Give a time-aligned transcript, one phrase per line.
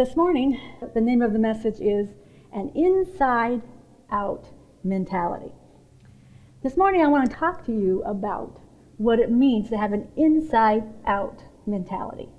[0.00, 0.58] This morning,
[0.94, 2.08] the name of the message is
[2.54, 3.60] An Inside
[4.10, 4.46] Out
[4.82, 5.52] Mentality.
[6.62, 8.62] This morning, I want to talk to you about
[8.96, 12.30] what it means to have an inside out mentality.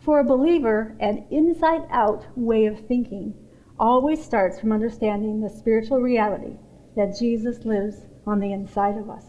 [0.00, 3.34] For a believer, an inside out way of thinking
[3.78, 6.56] always starts from understanding the spiritual reality
[6.96, 9.26] that Jesus lives on the inside of us.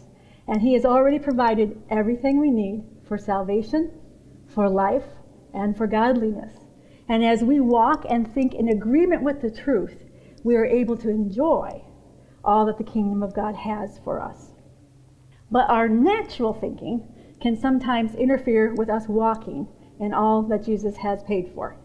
[0.48, 3.92] And He has already provided everything we need for salvation,
[4.48, 5.06] for life,
[5.54, 6.64] and for godliness.
[7.08, 10.04] And as we walk and think in agreement with the truth,
[10.44, 11.82] we are able to enjoy
[12.44, 14.52] all that the kingdom of God has for us.
[15.50, 17.08] But our natural thinking
[17.40, 21.76] can sometimes interfere with us walking in all that Jesus has paid for.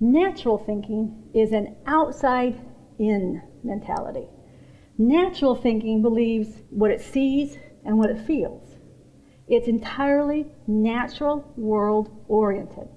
[0.00, 2.60] Natural thinking is an outside
[2.98, 4.26] in mentality.
[4.96, 8.76] Natural thinking believes what it sees and what it feels.
[9.46, 12.88] It's entirely natural world oriented.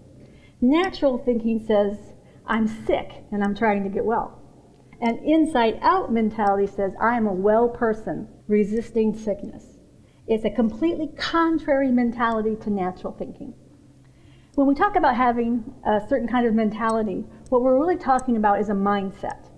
[0.63, 1.97] Natural thinking says,
[2.45, 4.39] I'm sick and I'm trying to get well.
[5.01, 9.79] An inside out mentality says, I am a well person resisting sickness.
[10.27, 13.55] It's a completely contrary mentality to natural thinking.
[14.53, 18.59] When we talk about having a certain kind of mentality, what we're really talking about
[18.59, 19.49] is a mindset.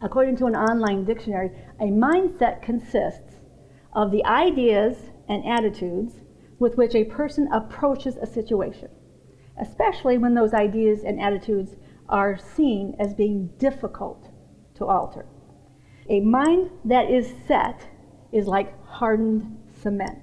[0.00, 1.50] According to an online dictionary,
[1.80, 3.40] a mindset consists
[3.92, 6.20] of the ideas and attitudes
[6.60, 8.90] with which a person approaches a situation
[9.60, 11.76] especially when those ideas and attitudes
[12.08, 14.28] are seen as being difficult
[14.74, 15.26] to alter.
[16.08, 17.86] A mind that is set
[18.32, 20.18] is like hardened cement,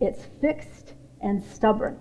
[0.00, 1.98] it's fixed and stubborn.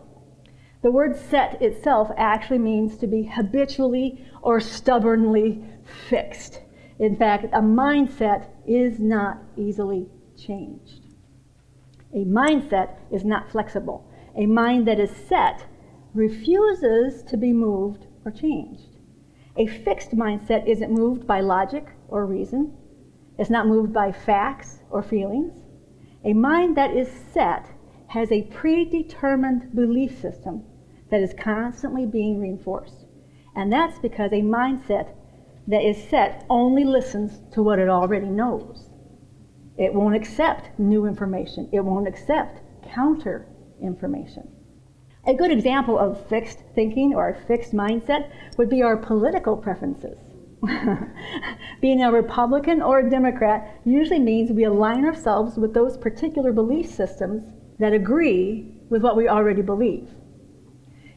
[0.82, 5.64] The word set itself actually means to be habitually or stubbornly
[6.10, 6.62] fixed.
[7.00, 11.02] In fact, a mindset is not easily changed.
[12.14, 14.08] A mindset is not flexible.
[14.36, 15.66] A mind that is set
[16.16, 18.98] refuses to be moved or changed.
[19.58, 22.74] A fixed mindset isn't moved by logic or reason,
[23.38, 25.62] it's not moved by facts or feelings.
[26.24, 27.66] A mind that is set
[28.08, 30.64] has a predetermined belief system
[31.12, 33.06] that is constantly being reinforced.
[33.56, 35.14] And that's because a mindset
[35.68, 38.90] that is set only listens to what it already knows.
[39.78, 43.48] It won't accept new information, it won't accept counter
[43.82, 44.55] information.
[45.28, 50.20] A good example of fixed thinking or a fixed mindset would be our political preferences.
[51.82, 56.86] Being a Republican or a Democrat usually means we align ourselves with those particular belief
[56.86, 60.10] systems that agree with what we already believe.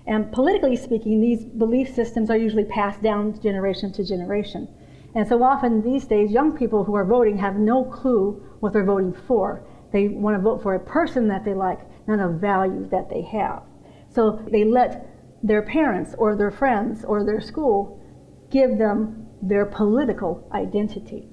[0.07, 4.69] And politically speaking, these belief systems are usually passed down generation to generation.
[5.15, 8.85] And so often these days, young people who are voting have no clue what they're
[8.85, 9.63] voting for.
[9.93, 13.21] They want to vote for a person that they like, not a value that they
[13.21, 13.68] have.
[14.11, 15.07] So they let
[15.43, 18.03] their parents or their friends or their school
[18.51, 21.29] give them their political identity.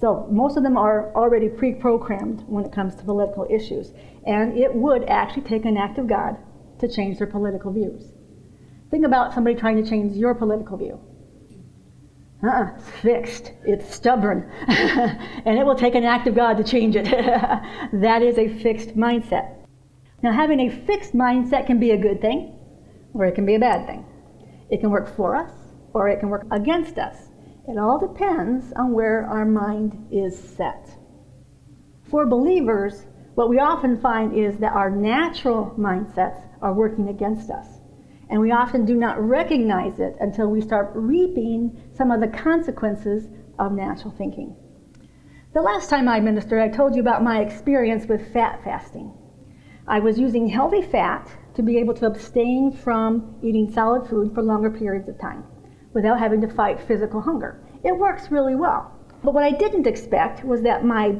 [0.00, 3.92] So most of them are already pre programmed when it comes to political issues.
[4.26, 6.36] And it would actually take an act of God
[6.78, 8.12] to change their political views.
[8.90, 11.00] Think about somebody trying to change your political view.
[12.42, 13.52] Uh-uh, it's fixed.
[13.64, 14.50] It's stubborn.
[14.68, 17.04] and it will take an act of God to change it.
[17.92, 19.59] that is a fixed mindset.
[20.22, 22.52] Now, having a fixed mindset can be a good thing,
[23.14, 24.04] or it can be a bad thing.
[24.70, 25.52] It can work for us,
[25.94, 27.30] or it can work against us.
[27.66, 30.90] It all depends on where our mind is set.
[32.10, 37.80] For believers, what we often find is that our natural mindsets are working against us.
[38.28, 43.28] And we often do not recognize it until we start reaping some of the consequences
[43.58, 44.54] of natural thinking.
[45.52, 49.12] The last time I ministered, I told you about my experience with fat fasting.
[49.90, 54.40] I was using healthy fat to be able to abstain from eating solid food for
[54.40, 55.42] longer periods of time
[55.92, 57.60] without having to fight physical hunger.
[57.82, 58.92] It works really well.
[59.24, 61.16] But what I didn't expect was that my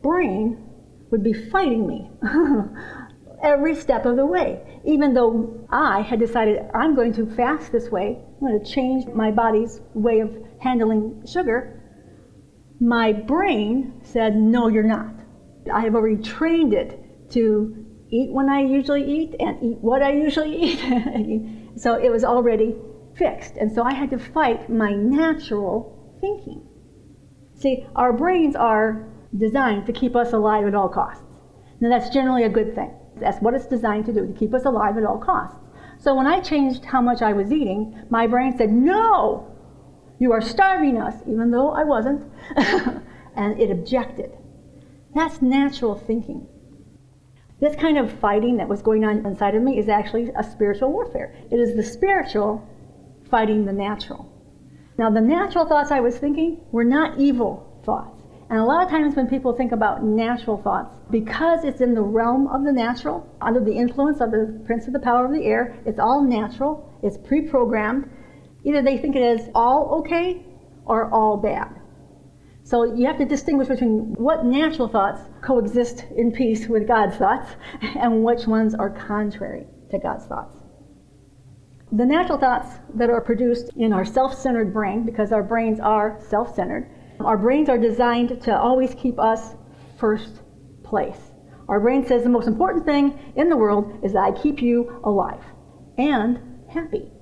[0.00, 0.64] brain
[1.10, 2.08] would be fighting me
[3.42, 4.80] every step of the way.
[4.84, 9.06] Even though I had decided I'm going to fast this way, I'm going to change
[9.08, 11.82] my body's way of handling sugar,
[12.78, 15.14] my brain said, No, you're not.
[15.72, 17.83] I have already trained it to
[18.14, 21.80] eat when I usually eat and eat what I usually eat.
[21.80, 22.76] so it was already
[23.16, 23.56] fixed.
[23.56, 26.66] And so I had to fight my natural thinking.
[27.54, 31.22] See, our brains are designed to keep us alive at all costs.
[31.80, 32.94] Now, that's generally a good thing.
[33.16, 35.58] That's what it's designed to do, to keep us alive at all costs.
[35.98, 39.50] So when I changed how much I was eating, my brain said, No,
[40.18, 42.30] you are starving us, even though I wasn't.
[43.36, 44.30] and it objected.
[45.14, 46.46] That's natural thinking.
[47.64, 50.92] This kind of fighting that was going on inside of me is actually a spiritual
[50.92, 51.34] warfare.
[51.50, 52.62] It is the spiritual
[53.30, 54.30] fighting the natural.
[54.98, 58.20] Now, the natural thoughts I was thinking were not evil thoughts.
[58.50, 62.02] And a lot of times when people think about natural thoughts, because it's in the
[62.02, 65.46] realm of the natural, under the influence of the prince of the power of the
[65.46, 68.10] air, it's all natural, it's pre programmed.
[68.64, 70.44] Either they think it is all okay
[70.84, 71.80] or all bad.
[72.64, 77.50] So you have to distinguish between what natural thoughts coexist in peace with God's thoughts
[77.82, 80.56] and which ones are contrary to God's thoughts.
[81.92, 86.18] The natural thoughts that are produced in our self centered brain, because our brains are
[86.26, 86.88] self centered,
[87.20, 89.54] our brains are designed to always keep us
[89.98, 90.40] first
[90.82, 91.32] place.
[91.68, 95.00] Our brain says the most important thing in the world is that I keep you
[95.04, 95.44] alive
[95.98, 96.40] and
[96.70, 97.12] happy.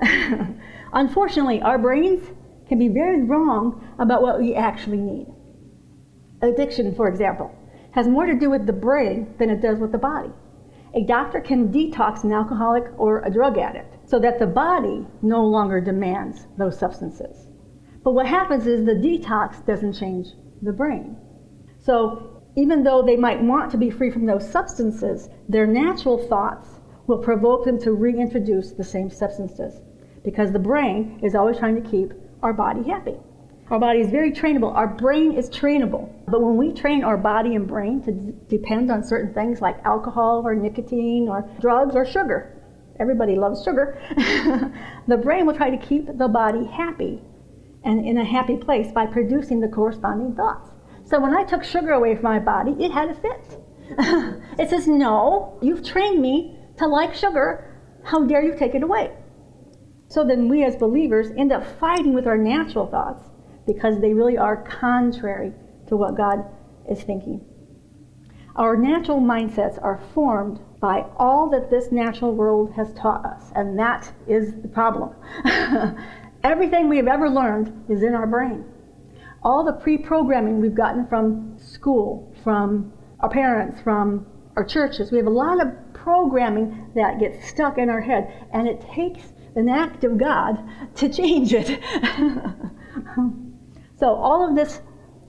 [0.92, 2.30] Unfortunately, our brains
[2.68, 5.26] can be very wrong about what we actually need.
[6.42, 7.54] Addiction, for example,
[7.92, 10.30] has more to do with the brain than it does with the body.
[10.94, 15.44] A doctor can detox an alcoholic or a drug addict so that the body no
[15.44, 17.48] longer demands those substances.
[18.02, 20.28] But what happens is the detox doesn't change
[20.62, 21.16] the brain.
[21.78, 26.80] So even though they might want to be free from those substances, their natural thoughts
[27.06, 29.80] will provoke them to reintroduce the same substances
[30.24, 32.12] because the brain is always trying to keep
[32.46, 33.16] our body happy.
[33.70, 34.72] Our body is very trainable.
[34.72, 36.08] Our brain is trainable.
[36.28, 39.84] But when we train our body and brain to d- depend on certain things like
[39.84, 42.52] alcohol or nicotine or drugs or sugar,
[43.00, 43.98] everybody loves sugar,
[45.08, 47.20] the brain will try to keep the body happy
[47.82, 50.70] and in a happy place by producing the corresponding thoughts.
[51.04, 53.60] So when I took sugar away from my body, it had a fit.
[54.60, 57.76] it says, No, you've trained me to like sugar.
[58.04, 59.10] How dare you take it away?
[60.08, 63.28] So then we as believers end up fighting with our natural thoughts
[63.66, 65.52] because they really are contrary
[65.88, 66.44] to what God
[66.88, 67.44] is thinking.
[68.54, 73.78] Our natural mindsets are formed by all that this natural world has taught us, and
[73.78, 75.14] that is the problem.
[76.42, 78.64] Everything we have ever learned is in our brain.
[79.42, 84.26] All the pre programming we've gotten from school, from our parents, from
[84.56, 88.66] our churches, we have a lot of programming that gets stuck in our head, and
[88.66, 90.62] it takes an act of God
[90.96, 91.66] to change it.
[93.98, 94.80] so, all of this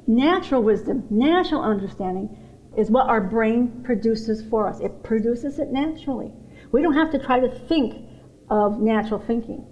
[0.06, 2.38] natural wisdom, natural understanding,
[2.78, 4.80] is what our brain produces for us.
[4.80, 6.32] It produces it naturally.
[6.72, 8.06] We don't have to try to think
[8.50, 9.66] of natural thinking.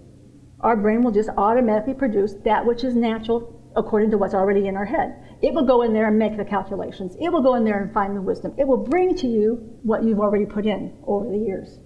[0.60, 4.76] Our brain will just automatically produce that which is natural according to what's already in
[4.76, 5.14] our head.
[5.42, 7.14] It will go in there and make the calculations.
[7.20, 8.54] It will go in there and find the wisdom.
[8.56, 11.78] It will bring to you what you've already put in over the years.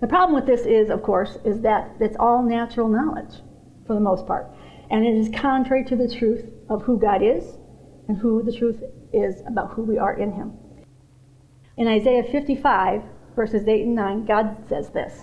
[0.00, 3.40] The problem with this is, of course, is that it's all natural knowledge
[3.86, 4.46] for the most part.
[4.90, 7.56] And it is contrary to the truth of who God is
[8.06, 10.52] and who the truth is about who we are in Him.
[11.76, 13.02] In Isaiah 55,
[13.34, 15.20] verses 8 and 9, God says this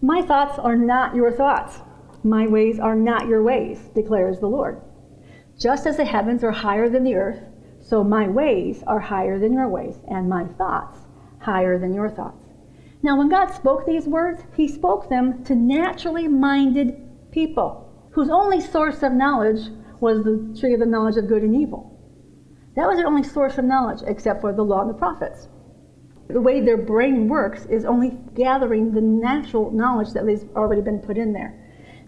[0.00, 1.80] My thoughts are not your thoughts,
[2.24, 4.80] my ways are not your ways, declares the Lord.
[5.58, 7.40] Just as the heavens are higher than the earth,
[7.80, 10.98] so my ways are higher than your ways, and my thoughts
[11.38, 12.45] higher than your thoughts.
[13.02, 18.60] Now, when God spoke these words, He spoke them to naturally minded people whose only
[18.60, 19.68] source of knowledge
[20.00, 21.92] was the tree of the knowledge of good and evil.
[22.74, 25.48] That was their only source of knowledge, except for the law and the prophets.
[26.28, 30.98] The way their brain works is only gathering the natural knowledge that has already been
[30.98, 31.54] put in there.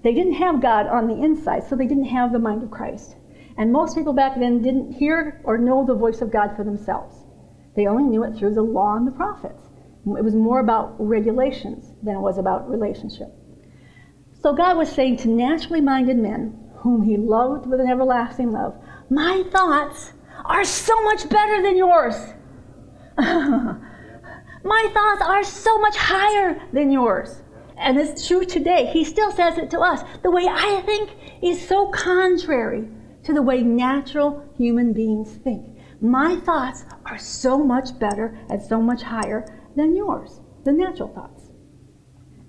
[0.03, 3.17] They didn't have God on the inside, so they didn't have the mind of Christ.
[3.57, 7.15] And most people back then didn't hear or know the voice of God for themselves.
[7.75, 9.68] They only knew it through the law and the prophets.
[10.17, 13.29] It was more about regulations than it was about relationship.
[14.41, 18.75] So God was saying to naturally minded men, whom He loved with an everlasting love,
[19.11, 20.13] My thoughts
[20.45, 22.15] are so much better than yours.
[23.19, 27.43] My thoughts are so much higher than yours.
[27.77, 28.87] And it's true today.
[28.87, 30.03] He still says it to us.
[30.23, 31.11] The way I think
[31.43, 32.89] is so contrary
[33.25, 35.79] to the way natural human beings think.
[36.01, 39.45] My thoughts are so much better and so much higher
[39.79, 41.51] than yours, the natural thoughts.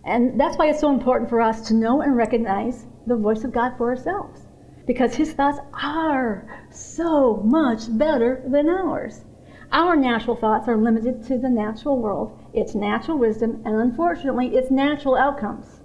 [0.04, 3.52] And that's why it's so important for us to know and recognize the voice of
[3.52, 4.48] God for ourselves.
[4.86, 9.24] Because his thoughts are so much better than ours.
[9.72, 14.72] Our natural thoughts are limited to the natural world, its natural wisdom, and unfortunately, its
[14.72, 15.82] natural outcomes.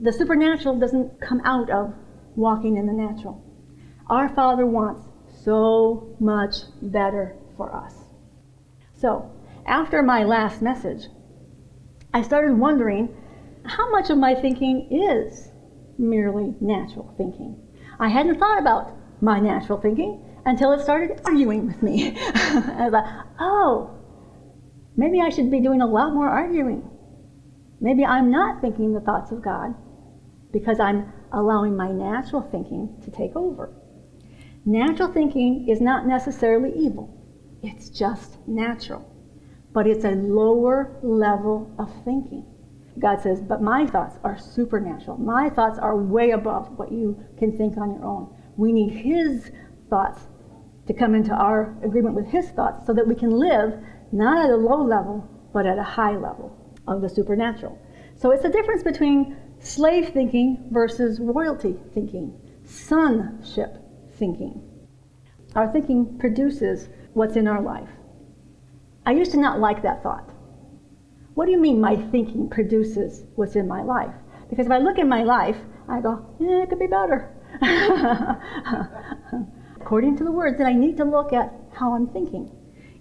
[0.00, 1.94] The supernatural doesn't come out of
[2.36, 3.42] walking in the natural.
[4.08, 5.02] Our Father wants
[5.42, 8.04] so much better for us.
[8.94, 9.30] So,
[9.66, 11.08] after my last message,
[12.12, 13.16] I started wondering
[13.64, 15.50] how much of my thinking is
[15.98, 17.56] merely natural thinking.
[17.98, 22.14] I hadn't thought about my natural thinking until it started arguing with me.
[22.18, 23.90] I thought, oh,
[24.96, 26.90] maybe I should be doing a lot more arguing.
[27.80, 29.74] Maybe I'm not thinking the thoughts of God.
[30.52, 33.72] because I'm allowing my natural thinking to take over.
[34.64, 37.10] Natural thinking is not necessarily evil,
[37.62, 39.13] it's just natural.
[39.74, 42.46] But it's a lower level of thinking.
[42.98, 45.18] God says, But my thoughts are supernatural.
[45.18, 48.34] My thoughts are way above what you can think on your own.
[48.56, 49.50] We need His
[49.90, 50.28] thoughts
[50.86, 53.74] to come into our agreement with His thoughts so that we can live
[54.12, 57.76] not at a low level, but at a high level of the supernatural.
[58.14, 62.32] So it's the difference between slave thinking versus royalty thinking,
[62.64, 63.76] sonship
[64.18, 64.62] thinking.
[65.56, 67.88] Our thinking produces what's in our life.
[69.06, 70.30] I used to not like that thought.
[71.34, 74.14] What do you mean my thinking produces what's in my life?
[74.48, 75.58] Because if I look in my life,
[75.88, 77.30] I go, eh, it could be better.
[79.80, 82.50] According to the words, then I need to look at how I'm thinking.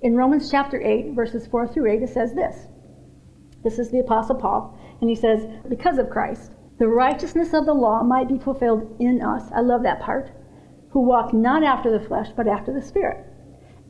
[0.01, 2.67] In Romans chapter 8, verses 4 through 8, it says this.
[3.63, 7.73] This is the Apostle Paul, and he says, Because of Christ, the righteousness of the
[7.73, 9.43] law might be fulfilled in us.
[9.55, 10.31] I love that part.
[10.89, 13.25] Who walk not after the flesh, but after the Spirit.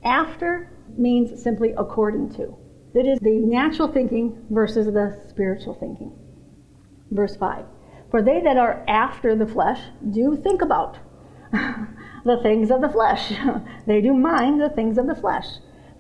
[0.03, 2.55] After means simply according to.
[2.93, 6.12] That is the natural thinking versus the spiritual thinking.
[7.12, 7.65] Verse 5
[8.12, 9.79] For they that are after the flesh
[10.12, 10.97] do think about
[11.51, 13.33] the things of the flesh.
[13.88, 15.45] they do mind the things of the flesh.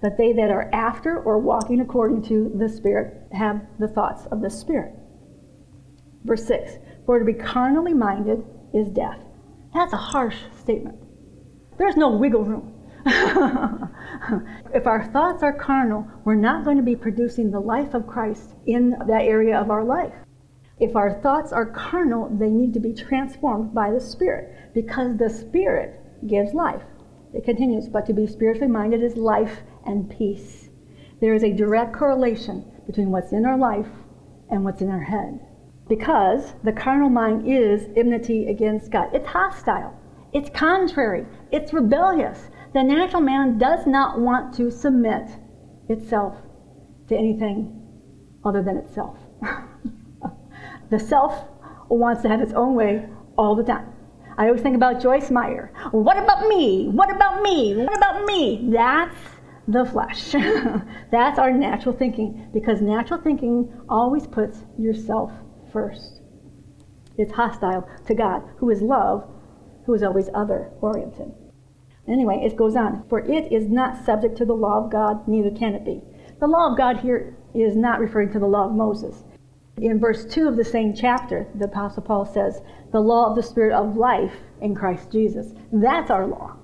[0.01, 4.41] But they that are after or walking according to the Spirit have the thoughts of
[4.41, 4.93] the Spirit.
[6.25, 6.73] Verse 6
[7.05, 9.19] For to be carnally minded is death.
[9.73, 10.99] That's a harsh statement.
[11.77, 12.72] There's no wiggle room.
[14.73, 18.53] if our thoughts are carnal, we're not going to be producing the life of Christ
[18.65, 20.13] in that area of our life.
[20.79, 25.29] If our thoughts are carnal, they need to be transformed by the Spirit because the
[25.29, 26.83] Spirit gives life.
[27.33, 30.69] It continues, but to be spiritually minded is life and peace.
[31.19, 33.89] There is a direct correlation between what's in our life
[34.49, 35.39] and what's in our head.
[35.89, 39.09] Because the carnal mind is enmity against God.
[39.13, 39.93] It's hostile.
[40.31, 41.25] It's contrary.
[41.51, 45.29] It's rebellious the natural man does not want to submit
[45.89, 46.35] itself
[47.07, 47.79] to anything
[48.43, 49.17] other than itself.
[50.89, 51.45] the self
[51.89, 53.93] wants to have its own way all the time.
[54.37, 55.71] I always think about Joyce Meyer.
[55.91, 56.87] What about me?
[56.89, 57.75] What about me?
[57.75, 58.69] What about me?
[58.71, 59.15] That's
[59.67, 60.31] the flesh.
[61.11, 65.31] That's our natural thinking because natural thinking always puts yourself
[65.71, 66.21] first.
[67.17, 69.29] It's hostile to God, who is love,
[69.85, 71.31] who is always other oriented.
[72.07, 73.03] Anyway, it goes on.
[73.07, 76.01] For it is not subject to the law of God, neither can it be.
[76.39, 79.23] The law of God here is not referring to the law of Moses.
[79.77, 83.43] In verse 2 of the same chapter, the Apostle Paul says, the law of the
[83.43, 85.53] Spirit of life in Christ Jesus.
[85.71, 86.57] That's our law.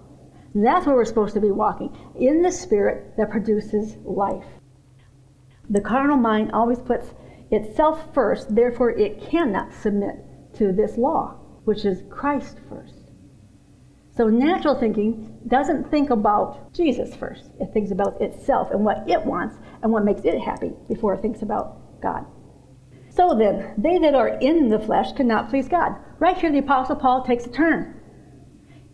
[0.54, 4.46] That's where we're supposed to be walking, in the Spirit that produces life.
[5.70, 7.14] The carnal mind always puts
[7.52, 10.16] itself first, therefore, it cannot submit
[10.56, 12.96] to this law, which is Christ first.
[14.16, 17.52] So natural thinking doesn't think about Jesus first.
[17.60, 21.22] It thinks about itself and what it wants and what makes it happy before it
[21.22, 22.26] thinks about God.
[23.10, 25.96] So then, they that are in the flesh cannot please God.
[26.20, 28.00] Right here, the Apostle Paul takes a turn.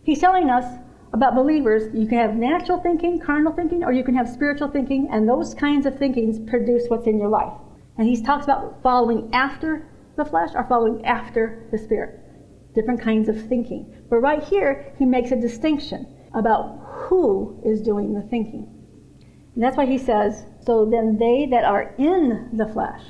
[0.04, 0.64] He's telling us
[1.12, 5.08] about believers you can have natural thinking, carnal thinking, or you can have spiritual thinking,
[5.10, 7.52] and those kinds of thinkings produce what's in your life.
[7.98, 12.20] And he talks about following after the flesh or following after the spirit
[12.76, 13.92] different kinds of thinking.
[14.08, 16.78] But right here, he makes a distinction about
[17.08, 18.72] who is doing the thinking.
[19.54, 23.02] And that's why he says, So then they that are in the flesh.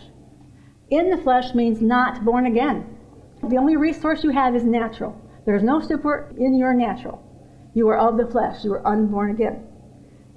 [0.89, 2.97] In the flesh means not born again.
[3.43, 5.21] The only resource you have is natural.
[5.45, 7.23] There's no super in your natural.
[7.75, 8.65] You are of the flesh.
[8.65, 9.67] You are unborn again.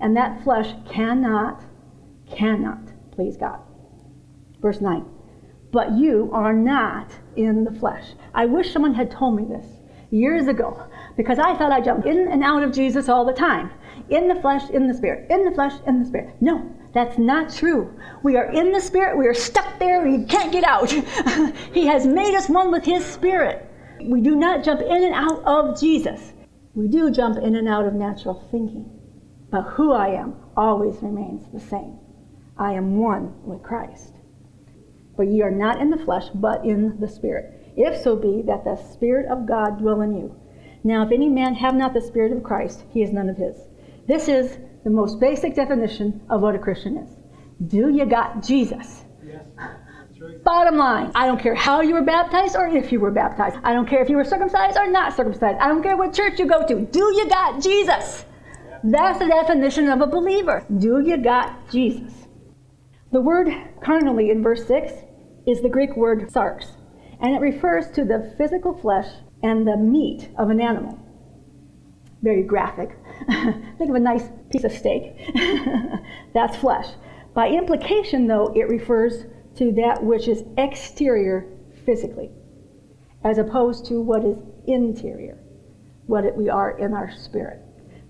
[0.01, 1.63] And that flesh cannot,
[2.29, 2.79] cannot
[3.11, 3.61] please God.
[4.61, 5.05] Verse 9
[5.71, 8.13] but you are not in the flesh.
[8.33, 9.65] I wish someone had told me this
[10.11, 10.87] years ago
[11.19, 13.71] because I thought I jumped in and out of Jesus all the time.
[14.09, 16.33] In the flesh, in the spirit, in the flesh, in the spirit.
[16.39, 17.93] No, that's not true.
[18.23, 20.89] We are in the spirit, we are stuck there, we can't get out.
[21.73, 23.69] he has made us one with his spirit.
[24.01, 26.31] We do not jump in and out of Jesus.
[26.73, 28.89] We do jump in and out of natural thinking.
[29.51, 31.99] But who I am always remains the same.
[32.57, 34.13] I am one with Christ.
[35.17, 37.73] For ye are not in the flesh, but in the Spirit.
[37.75, 40.33] If so be that the Spirit of God dwell in you.
[40.89, 43.55] Now, if any man have not the Spirit of Christ, he is none of his.
[44.07, 47.09] This is the most basic definition of what a Christian is.
[47.67, 49.05] Do you got Jesus?
[49.23, 49.45] Yes.
[50.19, 50.43] Right.
[50.43, 53.57] Bottom line, I don't care how you were baptized or if you were baptized.
[53.63, 55.59] I don't care if you were circumcised or not circumcised.
[55.59, 56.79] I don't care what church you go to.
[56.87, 58.25] Do you got Jesus?
[58.83, 60.65] That's the definition of a believer.
[60.75, 62.25] Do you got Jesus?
[63.11, 63.49] The word
[63.83, 64.91] carnally in verse 6
[65.45, 66.65] is the Greek word sarx.
[67.21, 69.05] And it refers to the physical flesh
[69.43, 70.99] and the meat of an animal.
[72.21, 72.97] Very graphic.
[73.29, 75.15] Think of a nice piece of steak.
[76.33, 76.87] That's flesh.
[77.33, 81.47] By implication, though, it refers to that which is exterior
[81.85, 82.31] physically,
[83.23, 85.37] as opposed to what is interior,
[86.07, 87.61] what it, we are in our spirit.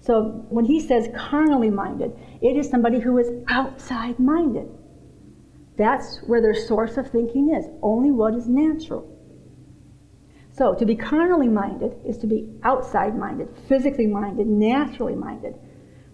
[0.02, 4.70] So when he says carnally minded, it is somebody who is outside minded.
[5.78, 9.19] That's where their source of thinking is, only what is natural.
[10.60, 15.56] So to be carnally minded is to be outside minded, physically minded, naturally minded.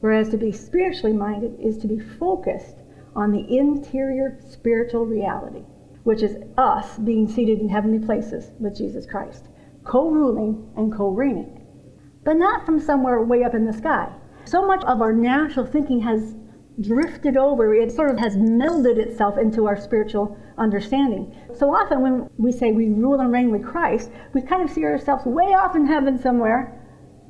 [0.02, 2.76] Whereas to be spiritually minded is to be focused
[3.16, 5.64] on the interior spiritual reality,
[6.04, 9.48] which is us being seated in heavenly places with Jesus Christ,
[9.84, 11.66] co ruling and co reigning.
[12.24, 14.14] But not from somewhere way up in the sky.
[14.44, 16.36] So much of our natural thinking has
[16.82, 21.36] drifted over, it sort of has melded itself into our spiritual understanding.
[21.54, 24.84] So often when we say we rule and reign with Christ, we kind of see
[24.84, 26.82] ourselves way off in heaven somewhere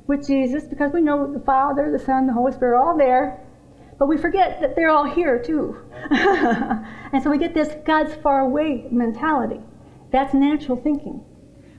[0.06, 3.42] with Jesus because we know the Father, the Son, the Holy Spirit are all there.
[3.98, 5.76] But we forget that they're all here too.
[6.10, 9.60] and so we get this God's far away mentality.
[10.12, 11.24] That's natural thinking.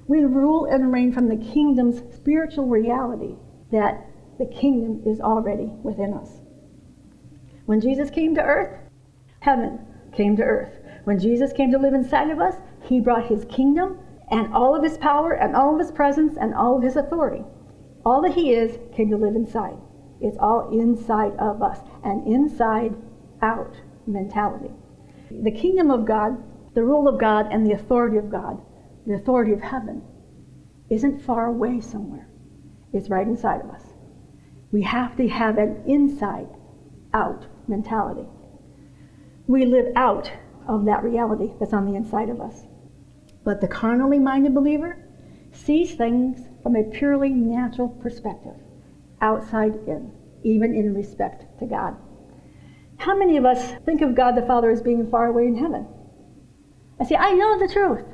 [0.08, 3.36] We rule and reign from the kingdom's spiritual reality
[3.72, 4.06] that
[4.40, 6.37] the kingdom is already within us.
[7.68, 8.80] When Jesus came to earth,
[9.42, 10.80] heaven came to earth.
[11.04, 14.00] When Jesus came to live inside of us, he brought his kingdom
[14.32, 17.44] and all of his power and all of his presence and all of his authority.
[18.06, 19.76] All that he is came to live inside.
[20.22, 22.96] It's all inside of us, an inside
[23.42, 24.72] out mentality.
[25.30, 26.42] The kingdom of God,
[26.74, 28.62] the rule of God, and the authority of God,
[29.06, 30.02] the authority of heaven,
[30.90, 32.30] isn't far away somewhere.
[32.94, 33.84] It's right inside of us.
[34.72, 36.48] We have to have an inside
[37.14, 38.26] out mentality.
[39.48, 40.32] We live out
[40.68, 42.64] of that reality that's on the inside of us.
[43.44, 44.98] But the carnally minded believer
[45.54, 48.56] sees things from a purely natural perspective
[49.22, 50.12] outside in,
[50.44, 51.96] even in respect to God.
[52.98, 55.88] How many of us think of God the Father as being far away in heaven?
[57.00, 58.06] I say, I know the truth.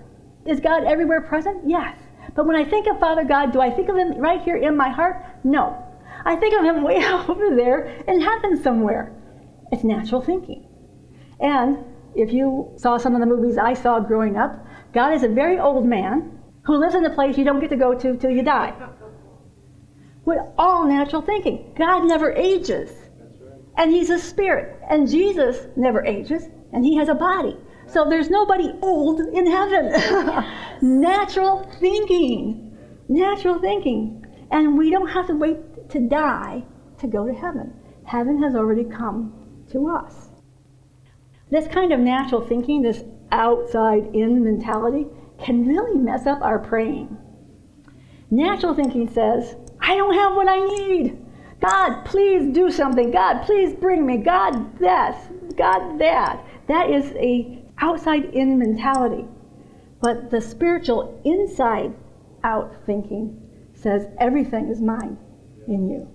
[0.46, 1.64] Is God everywhere present?
[1.68, 1.98] Yes.
[2.36, 4.76] But when I think of Father God, do I think of Him right here in
[4.76, 5.26] my heart?
[5.44, 5.84] No.
[6.26, 9.16] I think of Him way over there in heaven somewhere.
[9.74, 10.68] It's natural thinking.
[11.40, 11.80] And
[12.16, 15.58] if you saw some of the movies I saw growing up, God is a very
[15.58, 18.44] old man who lives in a place you don't get to go to till you
[18.44, 18.72] die
[20.26, 21.74] with all natural thinking.
[21.76, 22.92] God never ages.
[23.76, 24.80] And he's a spirit.
[24.88, 27.58] And Jesus never ages, and he has a body.
[27.88, 29.92] So there's nobody old in heaven.
[31.02, 32.78] natural thinking.
[33.10, 34.24] Natural thinking.
[34.52, 36.64] And we don't have to wait to die
[37.00, 37.74] to go to heaven.
[38.06, 39.43] Heaven has already come
[39.74, 40.30] to us.
[41.52, 45.06] This kind of natural thinking, this outside in mentality,
[45.38, 47.18] can really mess up our praying.
[48.32, 51.20] Natural thinking says, I don't have what I need.
[51.60, 53.12] God, please do something.
[53.12, 54.18] God, please bring me.
[54.18, 55.16] God, this.
[55.56, 56.44] God, that.
[56.68, 59.26] That is a outside in mentality.
[60.02, 61.94] But the spiritual inside
[62.44, 63.40] out thinking
[63.74, 65.18] says everything is mine
[65.68, 66.08] in you.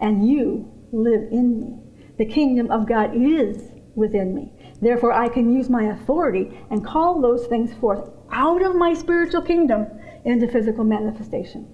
[0.00, 1.87] And you live in me.
[2.18, 4.52] The kingdom of God is within me.
[4.80, 9.42] Therefore, I can use my authority and call those things forth out of my spiritual
[9.42, 9.86] kingdom
[10.24, 11.66] into physical manifestation.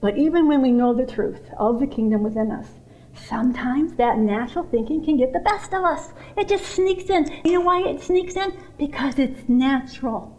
[0.00, 2.68] But even when we know the truth of the kingdom within us,
[3.14, 6.12] sometimes that natural thinking can get the best of us.
[6.36, 7.26] It just sneaks in.
[7.44, 8.52] You know why it sneaks in?
[8.78, 10.36] Because it's natural.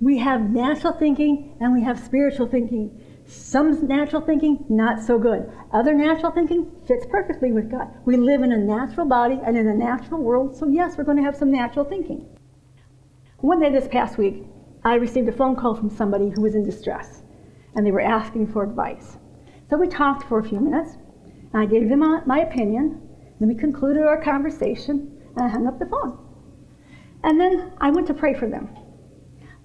[0.00, 3.00] We have natural thinking and we have spiritual thinking.
[3.32, 5.50] Some natural thinking, not so good.
[5.72, 7.88] Other natural thinking fits perfectly with God.
[8.04, 11.16] We live in a natural body and in a natural world, so yes, we're going
[11.16, 12.26] to have some natural thinking.
[13.38, 14.44] One day this past week,
[14.84, 17.22] I received a phone call from somebody who was in distress
[17.74, 19.16] and they were asking for advice.
[19.70, 20.96] So we talked for a few minutes,
[21.52, 23.00] and I gave them my opinion.
[23.38, 26.18] Then we concluded our conversation, and I hung up the phone.
[27.24, 28.68] And then I went to pray for them.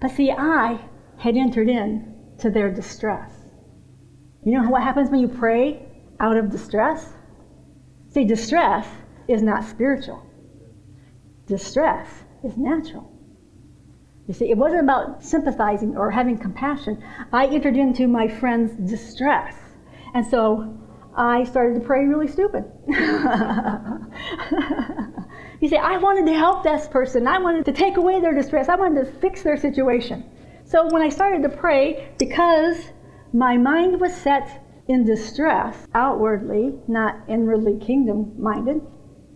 [0.00, 0.80] But see, I
[1.18, 3.37] had entered in to their distress.
[4.44, 5.82] You know what happens when you pray
[6.20, 7.12] out of distress?
[8.10, 8.86] See, distress
[9.26, 10.24] is not spiritual.
[11.46, 12.08] Distress
[12.42, 13.10] is natural.
[14.26, 17.02] You see, it wasn't about sympathizing or having compassion.
[17.32, 19.56] I entered into my friend's distress.
[20.14, 20.78] And so
[21.16, 22.64] I started to pray really stupid.
[22.86, 22.94] you
[25.68, 27.26] see, I wanted to help this person.
[27.26, 28.68] I wanted to take away their distress.
[28.68, 30.24] I wanted to fix their situation.
[30.64, 32.76] So when I started to pray, because
[33.32, 38.80] my mind was set in distress outwardly, not inwardly kingdom minded,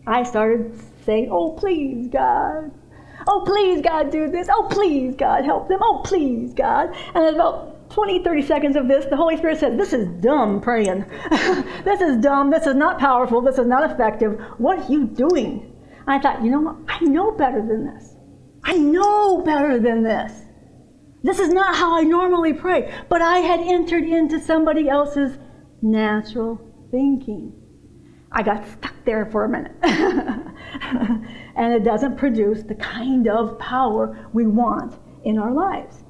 [0.07, 2.73] I started saying, Oh, please, God,
[3.29, 4.49] Oh, please, God, do this.
[4.51, 5.79] Oh, please, God, help them.
[5.83, 6.95] Oh, please, God.
[7.15, 11.05] And about 20, 30 seconds of this, the Holy Spirit said, This is dumb praying.
[11.85, 12.51] this is dumb.
[12.51, 13.41] This is not powerful.
[13.41, 14.41] This is not effective.
[14.59, 15.73] What are you doing?
[16.07, 16.77] I thought, you know what?
[16.89, 18.15] I know better than this.
[18.65, 20.33] I know better than this.
[21.23, 22.93] This is not how I normally pray.
[23.09, 25.39] But I had entered into somebody else's
[25.81, 27.53] natural thinking.
[28.31, 29.73] I got stuck there for a minute.
[31.55, 36.03] and it doesn't produce the kind of power we want in our lives.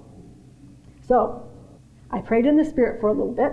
[1.07, 1.51] So
[2.11, 3.53] I prayed in the Spirit for a little bit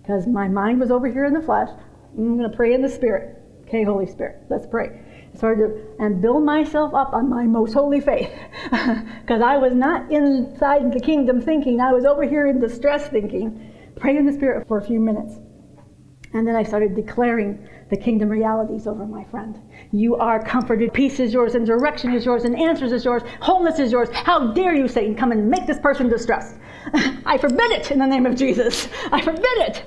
[0.00, 1.68] because my mind was over here in the flesh.
[2.16, 3.38] I'm going to pray in the Spirit.
[3.62, 5.00] Okay, Holy Spirit, let's pray.
[5.34, 8.30] Started to and build myself up on my most holy faith
[8.70, 11.80] because I was not inside the kingdom thinking.
[11.80, 13.72] I was over here in distress thinking.
[13.96, 15.38] Pray in the Spirit for a few minutes.
[16.34, 19.60] And then I started declaring the kingdom realities over my friend.
[19.92, 20.94] You are comforted.
[20.94, 23.22] Peace is yours, and direction is yours, and answers is yours.
[23.40, 24.08] Wholeness is yours.
[24.12, 26.56] How dare you, Satan, come and make this person distressed?
[27.26, 28.88] I forbid it in the name of Jesus.
[29.12, 29.84] I forbid it.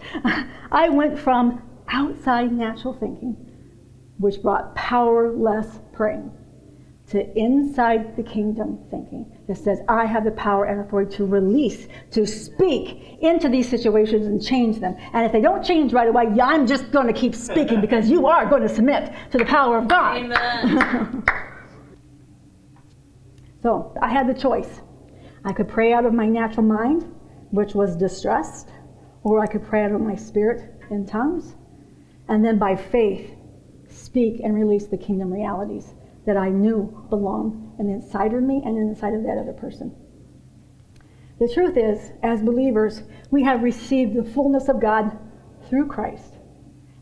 [0.72, 3.45] I went from outside natural thinking,
[4.17, 6.32] which brought powerless praying,
[7.08, 11.88] to inside the kingdom thinking that says, I have the power and authority to release,
[12.12, 14.95] to speak into these situations and change them.
[15.13, 18.10] And if they don't change right away, yeah, I'm just going to keep speaking because
[18.10, 20.17] you are going to submit to the power of God.
[20.17, 21.23] Amen.
[23.62, 24.82] so I had the choice.
[25.43, 27.04] I could pray out of my natural mind,
[27.51, 28.69] which was distressed,
[29.21, 31.56] or I could pray out of my spirit in tongues,
[32.28, 33.35] and then by faith
[34.15, 35.93] speak and release the kingdom realities
[36.25, 39.93] that I knew belonged inside of me and inside of that other person.
[41.38, 45.19] The truth is, as believers, we have received the fullness of God
[45.67, 46.32] through Christ.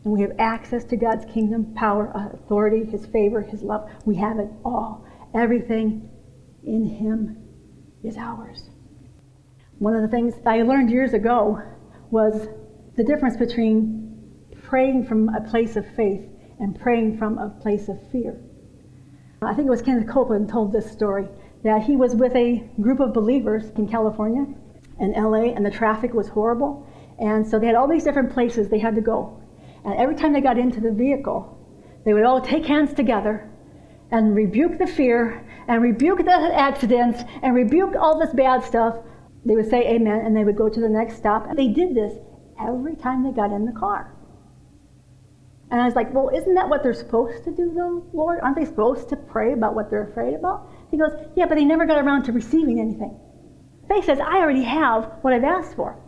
[0.02, 3.88] And we have access to God's kingdom, power, authority, His favor, His love.
[4.04, 5.06] We have it all.
[5.34, 6.10] Everything
[6.64, 7.36] in Him
[8.02, 8.70] is ours.
[9.78, 11.62] One of the things I learned years ago
[12.10, 12.48] was
[12.96, 17.98] the difference between praying from a place of faith and praying from a place of
[18.10, 18.40] fear.
[19.42, 21.28] Uh, I think it was Kenneth Copeland told this story
[21.62, 24.46] that he was with a group of believers in California
[24.98, 26.86] and LA, and the traffic was horrible.
[27.18, 29.40] And so they had all these different places they had to go.
[29.84, 31.58] And every time they got into the vehicle,
[32.04, 33.50] they would all take hands together
[34.10, 38.96] and rebuke the fear and rebuke the accidents and rebuke all this bad stuff.
[39.44, 41.46] They would say amen and they would go to the next stop.
[41.48, 42.14] And they did this
[42.60, 44.13] every time they got in the car.
[45.74, 48.38] And I was like, well, isn't that what they're supposed to do, though, Lord?
[48.40, 50.70] Aren't they supposed to pray about what they're afraid about?
[50.92, 53.18] He goes, yeah, but they never got around to receiving anything.
[53.88, 56.00] Faith says, I already have what I've asked for.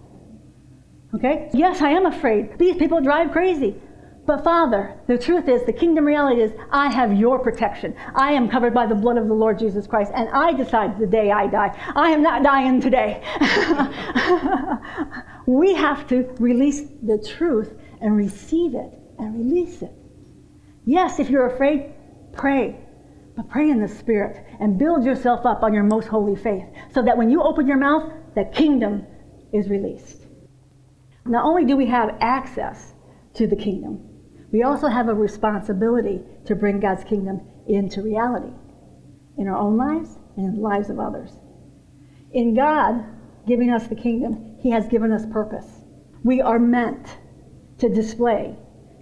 [1.17, 1.51] Okay?
[1.53, 2.57] Yes, I am afraid.
[2.61, 3.75] These people drive crazy.
[4.25, 7.97] But Father, the truth is, the kingdom reality is, I have your protection.
[8.15, 11.09] I am covered by the blood of the Lord Jesus Christ, and I decide the
[11.09, 11.77] day I die.
[11.97, 13.21] I am not dying today.
[15.47, 19.93] we have to release the truth and receive it and release it.
[20.85, 21.93] Yes, if you're afraid,
[22.33, 22.81] pray.
[23.35, 27.03] But pray in the Spirit and build yourself up on your most holy faith so
[27.03, 29.07] that when you open your mouth, the kingdom
[29.53, 30.27] is released.
[31.27, 32.95] Not only do we have access
[33.35, 34.01] to the kingdom,
[34.53, 38.53] we also have a responsibility to bring God's kingdom into reality
[39.37, 41.31] in our own lives and in the lives of others.
[42.33, 43.05] In God
[43.47, 45.67] giving us the kingdom, He has given us purpose.
[46.23, 47.19] We are meant
[47.79, 48.57] to display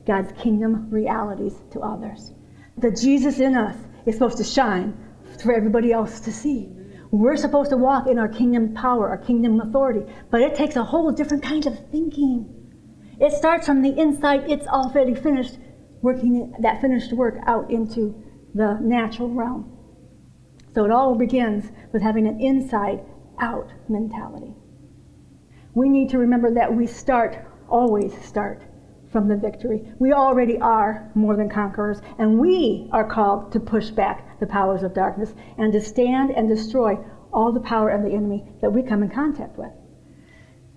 [0.06, 2.32] God's kingdom realities to others.
[2.78, 4.96] The Jesus in us is supposed to shine
[5.42, 6.70] for everybody else to see.
[7.10, 10.82] We're supposed to walk in our kingdom power, our kingdom authority, but it takes a
[10.82, 12.48] whole different kind of thinking.
[13.20, 15.56] It starts from the inside, it's already finished,
[16.02, 18.20] working that finished work out into
[18.54, 19.70] the natural realm.
[20.74, 23.00] So it all begins with having an inside
[23.40, 24.52] out mentality.
[25.74, 28.64] We need to remember that we start, always start,
[29.14, 29.80] from the victory.
[30.00, 34.82] We already are more than conquerors, and we are called to push back the powers
[34.82, 36.98] of darkness and to stand and destroy
[37.32, 39.70] all the power of the enemy that we come in contact with.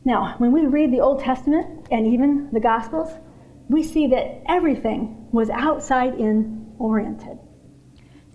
[0.05, 3.11] Now, when we read the Old Testament and even the Gospels,
[3.69, 7.39] we see that everything was outside in oriented.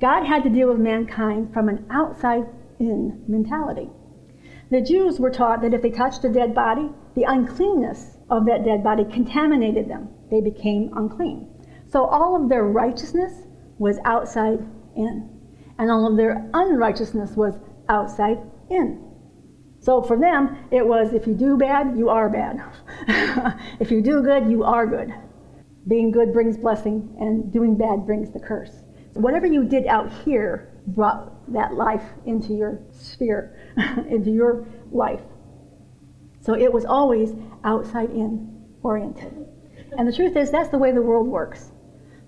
[0.01, 2.47] God had to deal with mankind from an outside
[2.81, 3.89] in mentality.
[4.69, 8.65] The Jews were taught that if they touched a dead body, the uncleanness of that
[8.65, 10.09] dead body contaminated them.
[10.31, 11.49] They became unclean.
[11.87, 13.33] So all of their righteousness
[13.79, 14.59] was outside
[14.97, 15.29] in,
[15.79, 17.55] and all of their unrighteousness was
[17.91, 18.39] outside
[18.71, 19.05] in.
[19.81, 22.63] So for them, it was if you do bad, you are bad.
[23.81, 25.13] if you do good, you are good.
[25.87, 28.83] Being good brings blessing, and doing bad brings the curse.
[29.13, 33.59] So Whatever you did out here brought that life into your sphere,
[34.09, 35.21] into your life.
[36.41, 39.47] So it was always outside in oriented.
[39.97, 41.73] And the truth is, that's the way the world works.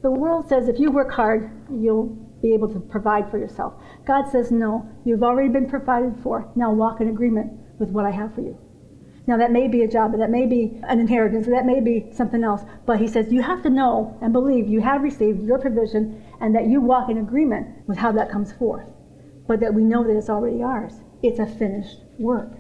[0.03, 2.09] The world says if you work hard, you'll
[2.43, 3.75] be able to provide for yourself.
[4.07, 6.51] God says, no, you've already been provided for.
[6.55, 8.59] Now walk in agreement with what I have for you.
[9.27, 12.45] Now, that may be a job, that may be an inheritance, that may be something
[12.45, 12.63] else.
[12.85, 16.55] But he says you have to know and believe you have received your provision and
[16.55, 18.87] that you walk in agreement with how that comes forth.
[19.49, 21.01] But that we know that it's already ours.
[21.23, 22.53] It's a finished work.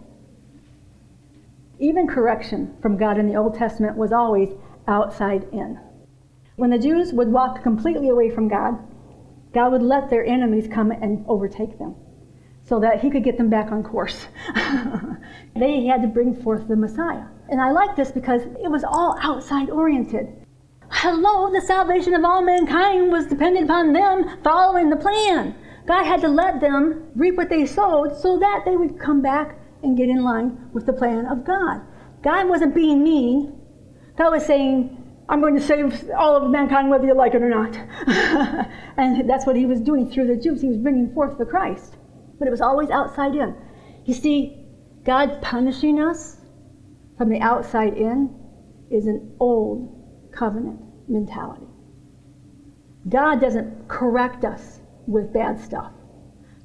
[1.85, 4.49] Even correction from God in the Old Testament was always
[4.89, 5.79] outside in.
[6.57, 8.79] When the Jews would walk completely away from God,
[9.53, 11.95] God would let their enemies come and overtake them
[12.65, 14.29] so that he could get them back on course.
[15.57, 17.27] they had to bring forth the Messiah.
[17.51, 20.29] And I like this because it was all outside oriented.
[20.89, 25.55] Hello, the salvation of all mankind was dependent upon them following the plan.
[25.85, 29.59] God had to let them reap what they sowed so that they would come back
[29.85, 31.83] and get in line with the plan of God.
[32.23, 33.61] God wasn't being mean.
[34.17, 37.49] God was saying, I'm going to save all of mankind whether you like it or
[37.49, 37.77] not.
[38.97, 40.61] and that's what he was doing through the Jews.
[40.61, 41.97] He was bringing forth the Christ
[42.39, 43.55] but it was always outside in.
[44.05, 44.67] You see,
[45.05, 46.37] God punishing us
[47.17, 48.35] from the outside in
[48.91, 51.67] is an old covenant mentality.
[53.09, 55.93] God doesn't correct us with bad stuff.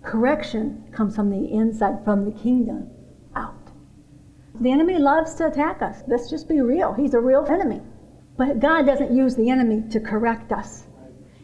[0.03, 2.89] Correction comes from the inside, from the kingdom.
[4.61, 6.03] The enemy loves to attack us.
[6.07, 6.93] Let's just be real.
[6.93, 7.81] He's a real enemy.
[8.37, 10.87] But God doesn't use the enemy to correct us.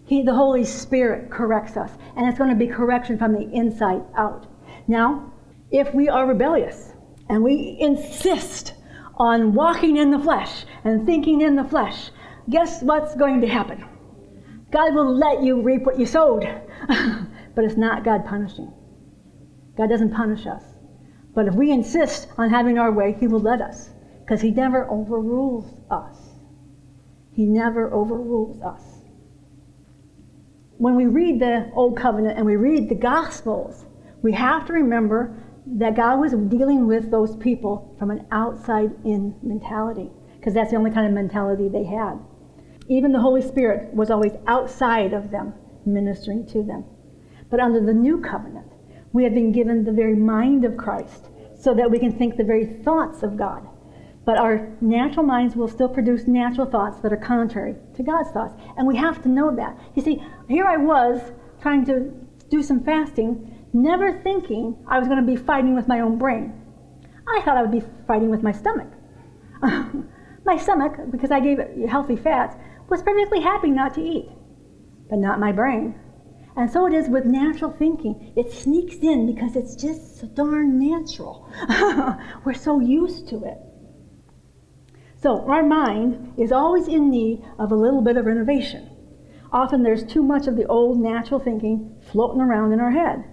[0.06, 4.04] He, the Holy Spirit corrects us, and it's going to be correction from the inside
[4.16, 4.48] out.
[4.88, 5.32] Now,
[5.72, 6.94] if we are rebellious
[7.28, 8.74] and we insist
[9.16, 12.12] on walking in the flesh and thinking in the flesh,
[12.50, 13.84] guess what's going to happen?
[14.72, 16.44] God will let you reap what you sowed,
[17.56, 18.72] but it's not God punishing.
[19.78, 20.75] God doesn't punish us.
[21.36, 24.90] But if we insist on having our way, He will let us because He never
[24.90, 26.18] overrules us.
[27.32, 28.96] He never overrules us
[30.78, 33.86] when we read the Old Covenant and we read the Gospels,
[34.22, 39.36] we have to remember that God was dealing with those people from an outside in
[39.42, 42.20] mentality, because that's the only kind of mentality they had.
[42.88, 45.54] Even the Holy Spirit was always outside of them,
[45.86, 46.84] ministering to them.
[47.50, 48.68] But under the new covenant,
[49.16, 52.44] we have been given the very mind of Christ so that we can think the
[52.44, 53.66] very thoughts of God.
[54.26, 58.56] But our natural minds will still produce natural thoughts that are contrary to God's thoughts.
[58.76, 59.80] And we have to know that.
[59.96, 62.12] You see, here I was trying to
[62.50, 66.54] do some fasting, never thinking I was going to be fighting with my own brain.
[67.26, 68.92] I thought I would be fighting with my stomach.
[69.62, 72.58] my stomach, because I gave it healthy fats,
[72.90, 74.28] was perfectly happy not to eat,
[75.10, 75.98] but not my brain.
[76.58, 78.34] And so it is with natural thinking.
[78.36, 81.50] It sneaks in because it's just so darn natural.
[82.46, 83.58] We're so used to it.
[85.22, 88.90] So our mind is always in need of a little bit of renovation.
[89.52, 93.26] Often there's too much of the old natural thinking floating around in our head.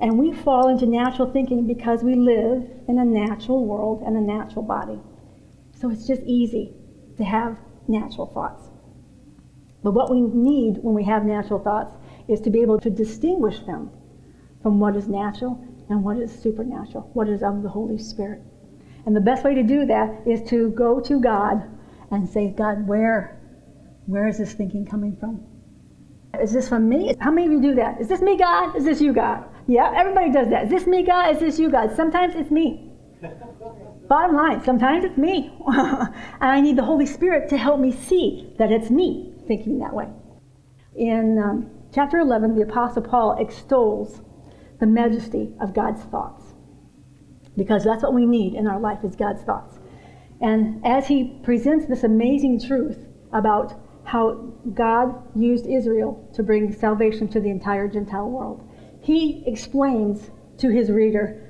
[0.00, 4.20] And we fall into natural thinking because we live in a natural world and a
[4.20, 5.00] natural body.
[5.72, 6.74] So it's just easy
[7.16, 8.68] to have natural thoughts.
[9.82, 11.92] But what we need when we have natural thoughts
[12.28, 13.90] is to be able to distinguish them
[14.62, 18.42] from what is natural and what is supernatural, what is of the Holy Spirit.
[19.06, 21.62] And the best way to do that is to go to God
[22.10, 23.40] and say, God, where,
[24.06, 25.44] where is this thinking coming from?
[26.40, 27.14] Is this from me?
[27.20, 28.00] How many of you do that?
[28.00, 28.76] Is this me, God?
[28.76, 29.44] Is this you, God?
[29.66, 30.64] Yeah, everybody does that.
[30.64, 31.34] Is this me, God?
[31.34, 31.94] Is this you, God?
[31.96, 32.92] Sometimes it's me.
[34.08, 35.52] Bottom line, sometimes it's me.
[35.66, 39.92] and I need the Holy Spirit to help me see that it's me thinking that
[39.92, 40.08] way.
[40.96, 44.20] In um, chapter 11, the Apostle Paul extols
[44.78, 46.54] the majesty of God's thoughts
[47.56, 49.78] because that's what we need in our life is God's thoughts.
[50.40, 53.74] And as he presents this amazing truth about
[54.04, 54.34] how
[54.74, 58.66] God used Israel to bring salvation to the entire Gentile world,
[59.00, 61.47] he explains to his reader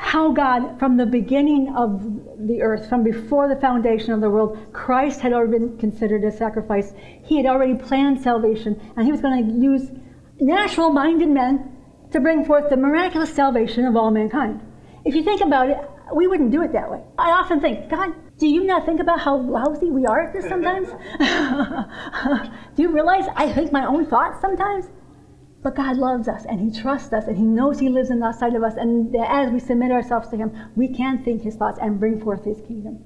[0.00, 4.56] how God, from the beginning of the earth, from before the foundation of the world,
[4.72, 6.92] Christ had already been considered a sacrifice.
[7.24, 9.90] He had already planned salvation, and he was going to use
[10.38, 11.76] natural minded men
[12.12, 14.60] to bring forth the miraculous salvation of all mankind.
[15.04, 15.78] If you think about it,
[16.14, 17.02] we wouldn't do it that way.
[17.18, 20.48] I often think, God, do you not think about how lousy we are at this
[20.48, 20.88] sometimes?
[22.76, 24.86] do you realize I think my own thoughts sometimes?
[25.68, 28.62] But God loves us and He trusts us and He knows He lives inside of
[28.62, 28.76] us.
[28.78, 32.42] And as we submit ourselves to Him, we can think His thoughts and bring forth
[32.42, 33.04] His kingdom.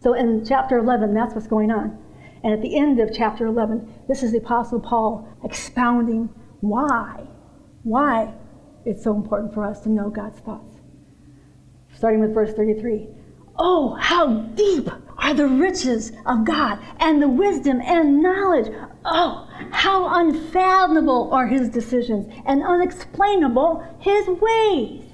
[0.00, 1.96] So in chapter 11, that's what's going on.
[2.44, 6.28] And at the end of chapter 11, this is the Apostle Paul expounding
[6.60, 7.26] why
[7.82, 8.34] why
[8.84, 10.76] it's so important for us to know God's thoughts.
[11.94, 13.08] Starting with verse 33.
[13.58, 18.72] Oh, how deep are the riches of God and the wisdom and knowledge.
[19.04, 25.04] Oh, how unfathomable are his decisions and unexplainable his ways.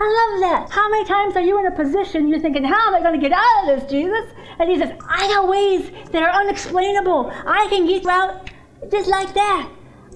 [0.00, 0.70] I love that.
[0.70, 3.28] How many times are you in a position you're thinking, How am I going to
[3.28, 4.32] get out of this, Jesus?
[4.58, 7.30] And he says, I got ways that are unexplainable.
[7.46, 8.50] I can get out
[8.90, 9.70] just like that.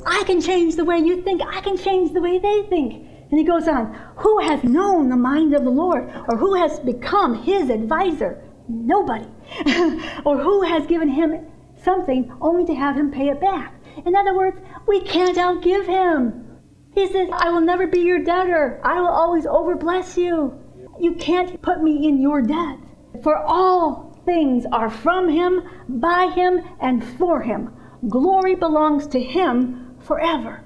[0.05, 1.43] I can change the way you think.
[1.43, 3.07] I can change the way they think.
[3.31, 6.11] And he goes on, Who has known the mind of the Lord?
[6.29, 8.43] Or who has become his advisor?
[8.69, 9.27] Nobody.
[10.25, 11.47] or who has given him
[11.83, 13.75] something only to have him pay it back?
[14.05, 16.45] In other words, we can't outgive him.
[16.93, 18.81] He says, I will never be your debtor.
[18.85, 20.59] I will always overbless you.
[21.01, 22.79] You can't put me in your debt.
[23.23, 27.73] For all things are from him, by him, and for him.
[28.09, 30.65] Glory belongs to him forever.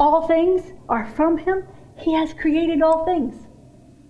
[0.00, 1.64] All things are from him.
[1.96, 3.45] He has created all things.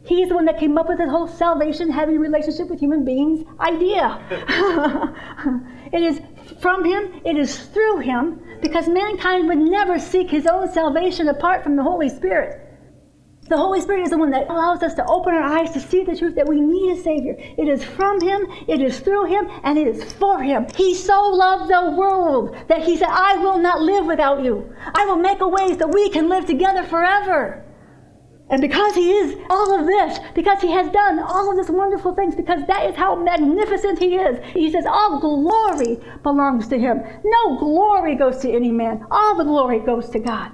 [0.07, 3.45] He's the one that came up with this whole salvation, having relationship with human beings
[3.59, 4.23] idea.
[5.93, 6.21] it is
[6.61, 11.65] from him, it is through him, because mankind would never seek his own salvation apart
[11.65, 12.63] from the Holy Spirit.
[13.49, 16.03] The Holy Spirit is the one that allows us to open our eyes to see
[16.03, 17.37] the truth that we need a Savior.
[17.39, 20.67] It is from Him, it is through Him, and it is for Him.
[20.77, 24.73] He so loved the world that He said, I will not live without you.
[24.95, 27.65] I will make a way that we can live together forever.
[28.49, 32.15] And because he is all of this, because he has done all of these wonderful
[32.15, 37.03] things, because that is how magnificent he is, he says, All glory belongs to him.
[37.25, 40.53] No glory goes to any man, all the glory goes to God.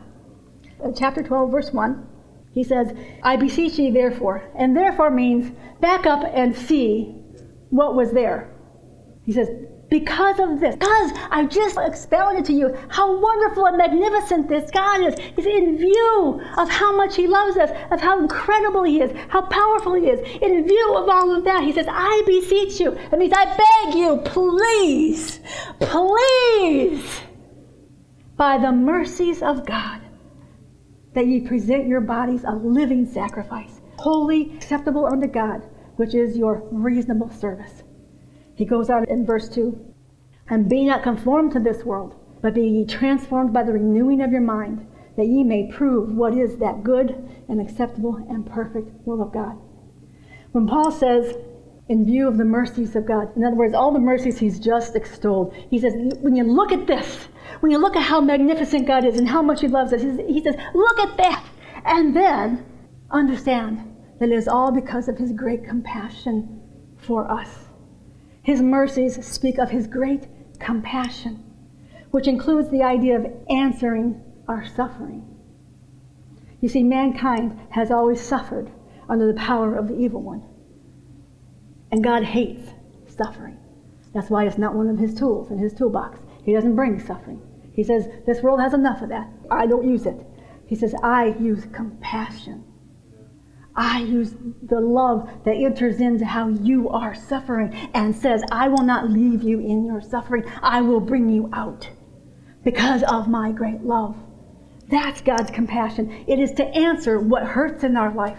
[0.97, 2.07] Chapter 12, verse 1,
[2.53, 4.43] he says, I beseech ye therefore.
[4.57, 7.15] And therefore means back up and see
[7.71, 8.51] what was there.
[9.25, 9.49] He says,
[9.93, 15.03] because of this, because I've just expounded to you how wonderful and magnificent this God
[15.03, 19.15] is, is in view of how much He loves us, of how incredible He is,
[19.29, 20.19] how powerful He is.
[20.41, 22.93] In view of all of that, He says, I beseech you.
[23.11, 25.41] That means I beg you, please,
[25.79, 27.21] please,
[28.35, 30.01] by the mercies of God,
[31.13, 35.61] that ye present your bodies a living sacrifice, holy, acceptable unto God,
[35.97, 37.82] which is your reasonable service.
[38.55, 39.95] He goes on in verse 2
[40.49, 44.33] And be not conformed to this world, but be ye transformed by the renewing of
[44.33, 44.87] your mind,
[45.17, 49.59] that ye may prove what is that good and acceptable and perfect will of God.
[50.53, 51.35] When Paul says,
[51.89, 54.97] in view of the mercies of God, in other words, all the mercies he's just
[54.97, 57.29] extolled, he says, when you look at this,
[57.61, 60.43] when you look at how magnificent God is and how much he loves us, he
[60.43, 61.45] says, look at that,
[61.85, 62.65] and then
[63.11, 66.61] understand that it is all because of his great compassion
[66.99, 67.69] for us.
[68.43, 70.27] His mercies speak of his great
[70.59, 71.45] compassion,
[72.11, 75.25] which includes the idea of answering our suffering.
[76.61, 78.71] You see, mankind has always suffered
[79.09, 80.43] under the power of the evil one.
[81.91, 82.71] And God hates
[83.07, 83.59] suffering.
[84.13, 86.19] That's why it's not one of his tools in his toolbox.
[86.45, 87.41] He doesn't bring suffering.
[87.73, 89.29] He says, This world has enough of that.
[89.51, 90.17] I don't use it.
[90.67, 92.65] He says, I use compassion.
[93.75, 98.85] I use the love that enters into how you are suffering and says, I will
[98.85, 100.45] not leave you in your suffering.
[100.63, 101.89] I will bring you out
[102.65, 104.17] because of my great love.
[104.89, 106.25] That's God's compassion.
[106.27, 108.39] It is to answer what hurts in our life.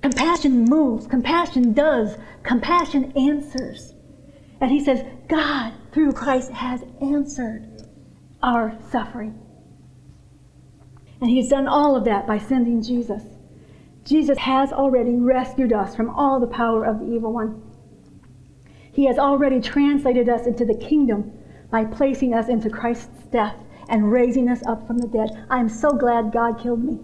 [0.00, 3.94] Compassion moves, compassion does, compassion answers.
[4.60, 7.68] And he says, God, through Christ, has answered
[8.42, 9.38] our suffering.
[11.20, 13.22] And he's done all of that by sending Jesus.
[14.04, 17.62] Jesus has already rescued us from all the power of the evil one.
[18.92, 21.32] He has already translated us into the kingdom
[21.70, 23.56] by placing us into Christ's death
[23.88, 25.46] and raising us up from the dead.
[25.50, 26.98] I'm so glad God killed me.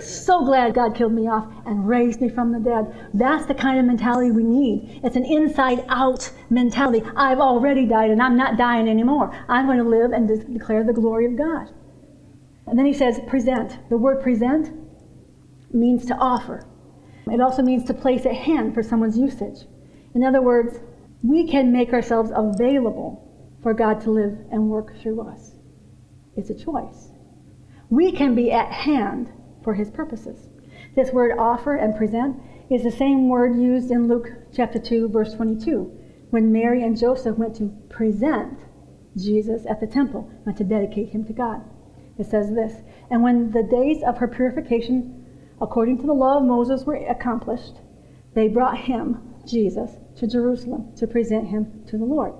[0.00, 3.10] So glad God killed me off and raised me from the dead.
[3.14, 5.00] That's the kind of mentality we need.
[5.02, 7.02] It's an inside out mentality.
[7.16, 9.34] I've already died and I'm not dying anymore.
[9.48, 11.70] I'm going to live and declare the glory of God.
[12.66, 13.78] And then he says, present.
[13.88, 14.87] The word present
[15.72, 16.66] means to offer.
[17.26, 19.66] It also means to place a hand for someone's usage.
[20.14, 20.78] In other words,
[21.22, 23.24] we can make ourselves available
[23.62, 25.52] for God to live and work through us.
[26.36, 27.08] It's a choice.
[27.90, 29.30] We can be at hand
[29.62, 30.48] for his purposes.
[30.94, 32.40] This word offer and present
[32.70, 35.92] is the same word used in Luke chapter 2 verse 22
[36.30, 38.58] when Mary and Joseph went to present
[39.16, 41.62] Jesus at the temple and to dedicate him to God.
[42.18, 45.17] It says this, and when the days of her purification
[45.60, 47.80] according to the law of Moses, were accomplished,
[48.34, 52.34] they brought him, Jesus, to Jerusalem to present him to the Lord.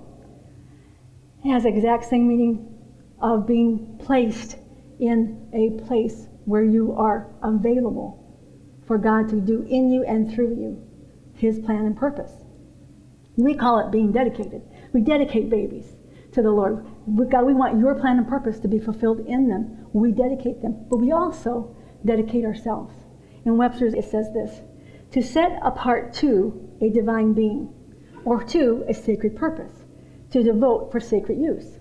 [1.45, 2.79] It has the exact same meaning
[3.21, 4.57] of being placed
[4.99, 8.25] in a place where you are available
[8.87, 10.83] for God to do in you and through you
[11.35, 12.33] his plan and purpose.
[13.37, 14.63] We call it being dedicated.
[14.93, 15.97] We dedicate babies
[16.33, 16.85] to the Lord.
[17.31, 19.87] God, we want your plan and purpose to be fulfilled in them.
[19.93, 22.95] We dedicate them, but we also dedicate ourselves.
[23.45, 24.63] In Webster's, it says this
[25.11, 27.73] to set apart to a divine being
[28.25, 29.85] or to a sacred purpose,
[30.31, 31.79] to devote for sacred use.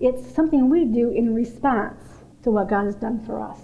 [0.00, 2.02] It's something we do in response
[2.42, 3.58] to what God has done for us.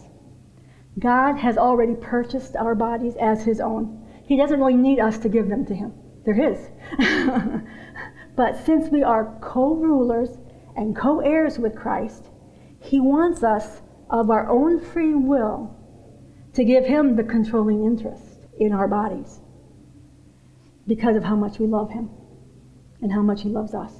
[0.99, 4.05] God has already purchased our bodies as His own.
[4.26, 5.93] He doesn't really need us to give them to Him,
[6.24, 6.68] they're His.
[8.36, 10.39] but since we are co rulers
[10.76, 12.26] and co heirs with Christ,
[12.80, 15.78] He wants us, of our own free will,
[16.59, 19.38] to give Him the controlling interest in our bodies
[20.88, 22.11] because of how much we love Him
[23.00, 23.92] and how much He loves us.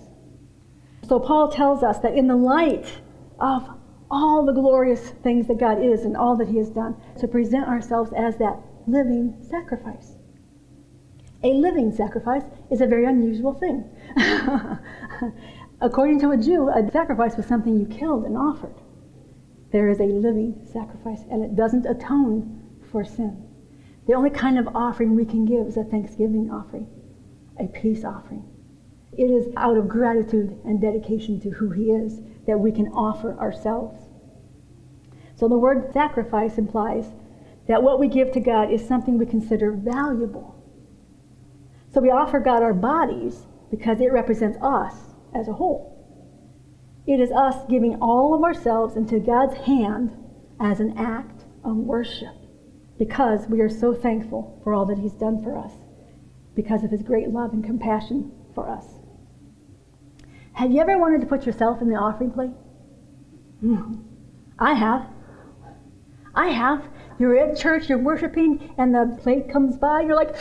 [1.09, 3.01] So Paul tells us that in the light
[3.39, 3.71] of
[4.11, 7.69] all the glorious things that God is and all that He has done, to present
[7.69, 10.17] ourselves as that living sacrifice.
[11.45, 12.43] A living sacrifice
[12.73, 13.89] is a very unusual thing.
[15.81, 18.75] According to a Jew, a sacrifice was something you killed and offered.
[19.71, 23.45] There is a living sacrifice, and it doesn't atone for sin.
[24.07, 26.89] The only kind of offering we can give is a thanksgiving offering,
[27.61, 28.45] a peace offering.
[29.13, 33.37] It is out of gratitude and dedication to who He is that we can offer
[33.39, 34.01] ourselves.
[35.35, 37.13] So the word sacrifice implies
[37.67, 40.55] that what we give to God is something we consider valuable.
[41.91, 44.95] So we offer God our bodies because it represents us
[45.35, 45.98] as a whole.
[47.09, 50.15] It is us giving all of ourselves into God's hand
[50.61, 52.35] as an act of worship
[52.99, 55.73] because we are so thankful for all that He's done for us,
[56.55, 58.85] because of His great love and compassion for us.
[60.53, 62.51] Have you ever wanted to put yourself in the offering plate?
[63.65, 64.03] Mm.
[64.59, 65.07] I have.
[66.35, 66.85] I have.
[67.19, 70.37] You're at church, you're worshiping, and the plate comes by, you're like,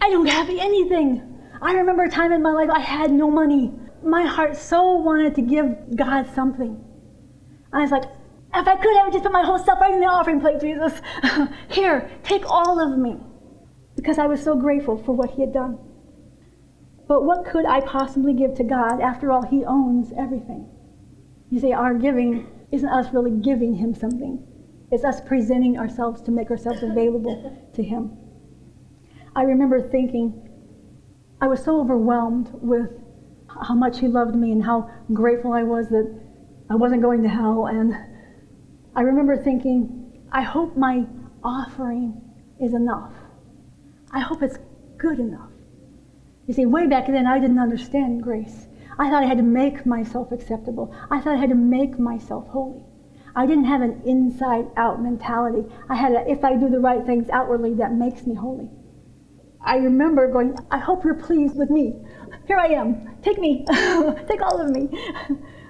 [0.00, 1.38] I don't have anything.
[1.60, 3.72] I remember a time in my life I had no money.
[4.04, 6.82] My heart so wanted to give God something.
[7.72, 8.04] I was like,
[8.54, 10.60] if I could, I would just put my whole self right in the offering plate,
[10.60, 11.00] Jesus.
[11.70, 13.16] Here, take all of me.
[13.96, 15.78] Because I was so grateful for what He had done.
[17.08, 19.00] But what could I possibly give to God?
[19.00, 20.68] After all, He owns everything.
[21.50, 24.46] You see, our giving isn't us really giving Him something,
[24.90, 28.16] it's us presenting ourselves to make ourselves available to Him.
[29.34, 30.48] I remember thinking,
[31.40, 32.90] I was so overwhelmed with
[33.60, 36.12] how much He loved me and how grateful I was that
[36.70, 37.66] I wasn't going to hell.
[37.66, 37.94] And
[38.94, 41.06] I remember thinking, I hope my
[41.44, 42.20] offering
[42.60, 43.12] is enough.
[44.10, 44.58] I hope it's
[44.98, 45.50] good enough.
[46.46, 48.66] You see, way back then, I didn't understand grace.
[48.98, 50.94] I thought I had to make myself acceptable.
[51.10, 52.84] I thought I had to make myself holy.
[53.34, 55.64] I didn't have an inside out mentality.
[55.88, 58.68] I had a, if I do the right things outwardly, that makes me holy.
[59.64, 61.94] I remember going, I hope you're pleased with me.
[62.46, 63.16] Here I am.
[63.22, 63.64] Take me.
[64.28, 64.88] Take all of me.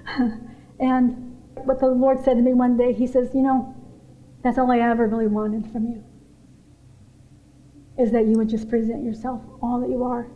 [0.79, 3.75] and what the Lord said to me one day, He says, You know,
[4.43, 6.03] that's all I ever really wanted from you.
[7.97, 10.27] Is that you would just present yourself, all that you are,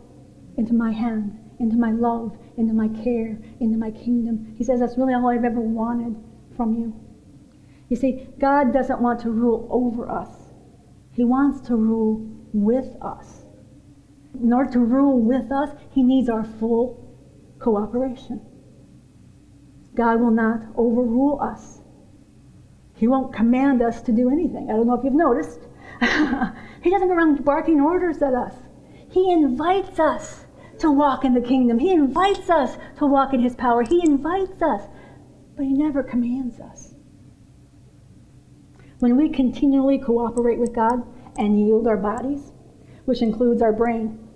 [0.57, 4.53] into my hand, into my love, into my care, into my kingdom.
[4.57, 6.15] He says, That's really all I've ever wanted
[6.55, 6.93] from you.
[7.89, 10.30] You see, God doesn't want to rule over us,
[11.11, 13.36] He wants to rule with us.
[14.41, 17.03] In order to rule with us, He needs our full
[17.59, 18.41] cooperation.
[19.95, 21.81] God will not overrule us.
[22.95, 24.69] He won't command us to do anything.
[24.69, 25.59] I don't know if you've noticed.
[26.81, 28.53] he doesn't go around barking orders at us.
[29.09, 30.45] He invites us
[30.79, 31.79] to walk in the kingdom.
[31.79, 33.83] He invites us to walk in His power.
[33.83, 34.83] He invites us,
[35.55, 36.93] but He never commands us.
[38.99, 41.03] When we continually cooperate with God
[41.38, 42.51] and yield our bodies,
[43.05, 44.26] which includes our brain,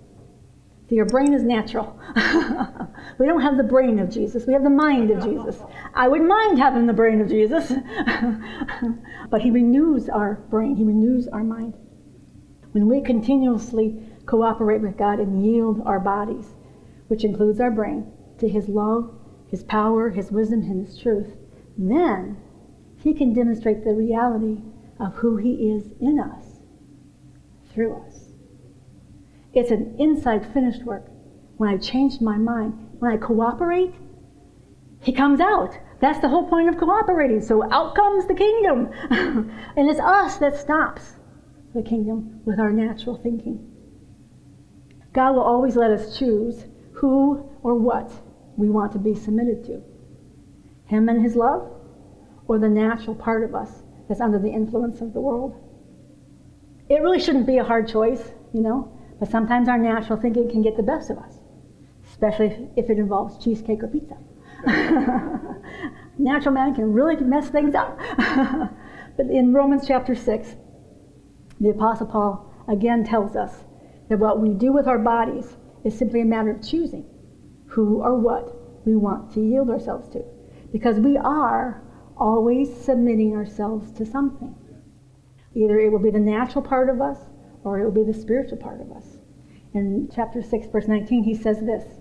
[0.92, 1.98] see, our brain is natural.
[3.18, 5.58] we don't have the brain of Jesus, we have the mind of Jesus.
[5.94, 7.72] I would mind having the brain of Jesus,
[9.30, 11.78] but He renews our brain, He renews our mind.
[12.72, 16.46] When we continuously cooperate with God and yield our bodies,
[17.08, 19.14] which includes our brain, to His love,
[19.48, 21.36] His power, His wisdom, and His truth,
[21.78, 22.36] then
[22.98, 24.58] He can demonstrate the reality
[25.00, 26.60] of who He is in us
[27.72, 28.11] through us.
[29.54, 31.06] It's an inside finished work.
[31.56, 33.94] When I change my mind, when I cooperate,
[35.00, 35.78] He comes out.
[36.00, 37.40] That's the whole point of cooperating.
[37.40, 38.90] So out comes the kingdom.
[39.76, 41.14] and it's us that stops
[41.74, 43.68] the kingdom with our natural thinking.
[45.12, 48.10] God will always let us choose who or what
[48.56, 49.82] we want to be submitted to
[50.86, 51.70] Him and His love,
[52.48, 55.54] or the natural part of us that's under the influence of the world.
[56.88, 60.62] It really shouldn't be a hard choice, you know, but sometimes our natural thinking can
[60.62, 61.34] get the best of us,
[62.10, 64.16] especially if it involves cheesecake or pizza.
[66.18, 67.96] natural man can really mess things up.
[68.18, 70.56] but in Romans chapter 6,
[71.60, 73.62] the Apostle Paul again tells us
[74.08, 77.08] that what we do with our bodies is simply a matter of choosing
[77.66, 80.24] who or what we want to yield ourselves to.
[80.72, 81.80] Because we are
[82.16, 84.56] always submitting ourselves to something.
[85.54, 87.18] Either it will be the natural part of us
[87.64, 89.11] or it will be the spiritual part of us.
[89.74, 91.98] In chapter 6, verse 19, he says this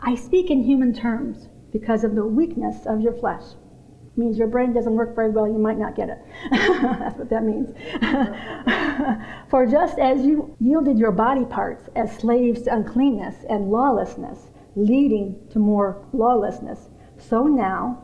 [0.00, 3.42] I speak in human terms because of the weakness of your flesh.
[3.42, 6.18] It means your brain doesn't work very well, you might not get it.
[6.50, 7.70] That's what that means.
[9.50, 15.48] For just as you yielded your body parts as slaves to uncleanness and lawlessness, leading
[15.50, 18.00] to more lawlessness, so now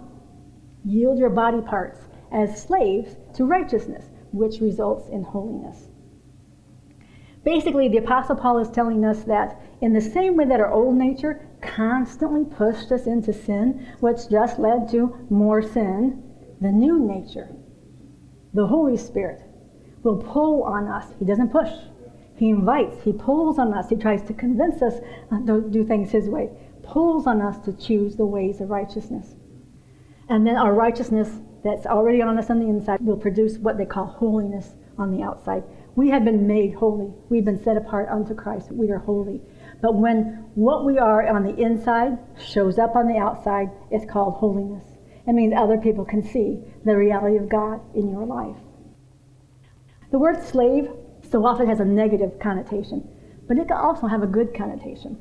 [0.85, 2.01] yield your body parts
[2.33, 5.89] as slaves to righteousness, which results in holiness.
[7.45, 10.97] Basically, the Apostle Paul is telling us that in the same way that our old
[10.97, 16.23] nature constantly pushed us into sin, which just led to more sin,
[16.61, 17.49] the new nature,
[18.55, 19.43] the Holy Spirit,
[20.03, 21.13] will pull on us.
[21.19, 21.71] He doesn't push,
[22.37, 24.95] He invites, He pulls on us, He tries to convince us
[25.31, 26.51] uh, to do things His way,
[26.83, 29.35] pulls on us to choose the ways of righteousness.
[30.31, 31.31] And then our righteousness
[31.63, 35.23] that's already on us on the inside will produce what they call holiness on the
[35.23, 35.65] outside.
[35.97, 37.13] We have been made holy.
[37.29, 38.73] We've been set apart unto Christ.
[38.73, 39.41] We are holy.
[39.81, 44.35] But when what we are on the inside shows up on the outside, it's called
[44.35, 44.85] holiness.
[45.27, 48.57] It means other people can see the reality of God in your life.
[50.11, 50.91] The word slave
[51.23, 53.09] so often has a negative connotation,
[53.47, 55.17] but it can also have a good connotation.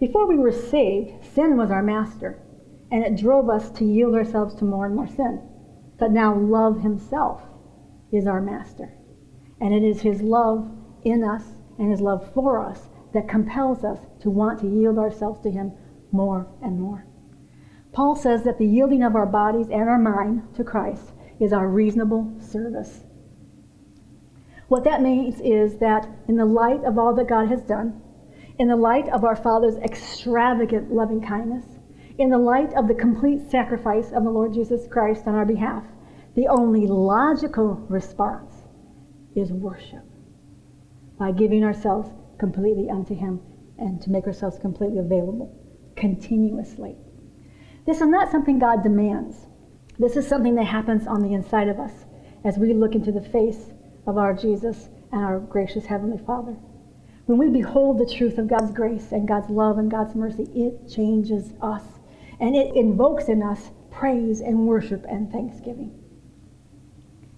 [0.00, 2.38] Before we were saved, sin was our master,
[2.90, 5.42] and it drove us to yield ourselves to more and more sin.
[5.98, 7.42] But now love himself
[8.10, 8.92] is our master.
[9.60, 10.70] And it is his love
[11.04, 11.44] in us
[11.78, 15.72] and his love for us that compels us to want to yield ourselves to him
[16.12, 17.06] more and more.
[17.92, 21.68] Paul says that the yielding of our bodies and our mind to Christ is our
[21.68, 23.04] reasonable service.
[24.68, 28.00] What that means is that in the light of all that God has done,
[28.58, 31.64] in the light of our Father's extravagant loving kindness,
[32.18, 35.84] in the light of the complete sacrifice of the Lord Jesus Christ on our behalf,
[36.34, 38.53] the only logical response
[39.34, 40.04] is worship
[41.18, 43.40] by giving ourselves completely unto Him
[43.78, 45.54] and to make ourselves completely available
[45.96, 46.96] continuously.
[47.86, 49.46] This is not something God demands.
[49.98, 52.04] This is something that happens on the inside of us
[52.44, 53.72] as we look into the face
[54.06, 56.56] of our Jesus and our gracious Heavenly Father.
[57.26, 60.88] When we behold the truth of God's grace and God's love and God's mercy, it
[60.90, 61.82] changes us
[62.40, 66.03] and it invokes in us praise and worship and thanksgiving.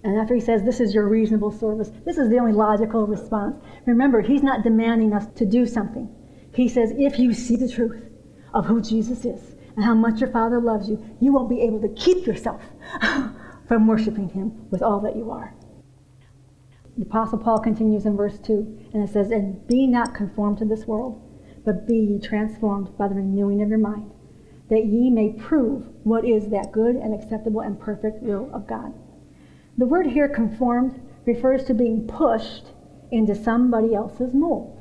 [0.07, 3.57] And after he says, This is your reasonable service, this is the only logical response.
[3.87, 6.09] Remember, he's not demanding us to do something.
[6.55, 8.05] He says, If you see the truth
[8.55, 11.81] of who Jesus is and how much your Father loves you, you won't be able
[11.81, 12.63] to keep yourself
[13.67, 15.57] from worshiping him with all that you are.
[16.97, 20.65] The Apostle Paul continues in verse 2, and it says, And be not conformed to
[20.65, 21.21] this world,
[21.65, 24.13] but be ye transformed by the renewing of your mind,
[24.69, 28.95] that ye may prove what is that good and acceptable and perfect will of God.
[29.79, 32.73] The word here, conformed, refers to being pushed
[33.11, 34.73] into somebody else's mold.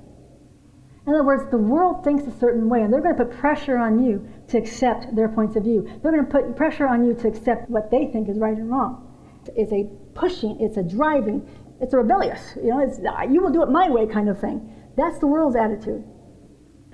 [1.06, 3.78] In other words, the world thinks a certain way, and they're going to put pressure
[3.78, 5.84] on you to accept their points of view.
[6.02, 8.70] They're going to put pressure on you to accept what they think is right and
[8.70, 9.16] wrong.
[9.56, 9.84] It's a
[10.16, 11.48] pushing, it's a driving,
[11.80, 14.40] it's a rebellious, you know, it's ah, you will do it my way kind of
[14.40, 14.74] thing.
[14.98, 16.04] That's the world's attitude.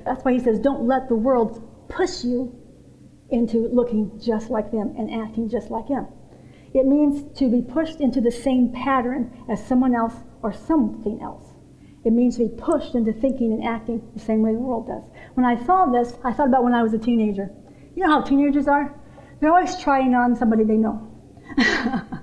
[0.03, 2.53] That's why he says, don't let the world push you
[3.29, 6.07] into looking just like them and acting just like them.
[6.73, 11.45] It means to be pushed into the same pattern as someone else or something else.
[12.03, 15.03] It means to be pushed into thinking and acting the same way the world does.
[15.35, 17.51] When I saw this, I thought about when I was a teenager.
[17.95, 18.99] You know how teenagers are?
[19.39, 21.07] They're always trying on somebody they know.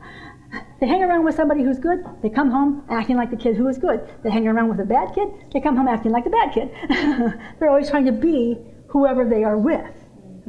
[0.80, 3.66] They hang around with somebody who's good, they come home acting like the kid who
[3.66, 4.08] is good.
[4.22, 6.70] They hang around with a bad kid, they come home acting like the bad kid.
[7.58, 9.90] They're always trying to be whoever they are with.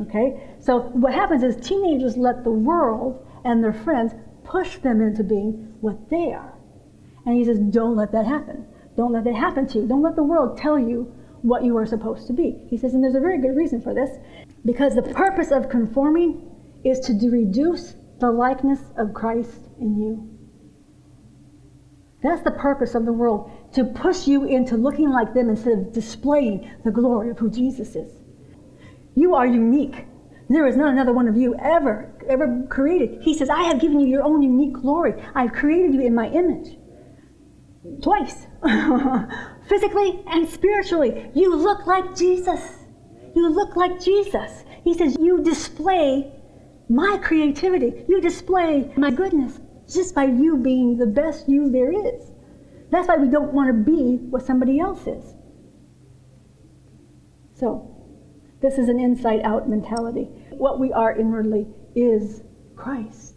[0.01, 0.55] Okay?
[0.59, 4.13] So what happens is teenagers let the world and their friends
[4.43, 6.53] push them into being what they are.
[7.25, 8.65] And he says, don't let that happen.
[8.97, 9.87] Don't let that happen to you.
[9.87, 12.65] Don't let the world tell you what you are supposed to be.
[12.69, 14.09] He says, and there's a very good reason for this,
[14.65, 16.49] because the purpose of conforming
[16.83, 20.29] is to reduce the likeness of Christ in you.
[22.21, 25.93] That's the purpose of the world, to push you into looking like them instead of
[25.93, 28.11] displaying the glory of who Jesus is.
[29.15, 30.05] You are unique.
[30.49, 33.21] There is not another one of you ever, ever created.
[33.21, 35.13] He says, I have given you your own unique glory.
[35.35, 36.75] I've created you in my image.
[38.01, 38.47] Twice.
[39.69, 41.29] Physically and spiritually.
[41.35, 42.61] You look like Jesus.
[43.35, 44.63] You look like Jesus.
[44.83, 46.31] He says, You display
[46.89, 48.05] my creativity.
[48.07, 52.31] You display my goodness just by you being the best you there is.
[52.89, 55.35] That's why we don't want to be what somebody else is.
[57.53, 57.95] So,
[58.61, 60.29] this is an inside out mentality.
[60.59, 62.43] What we are inwardly is
[62.75, 63.35] Christ.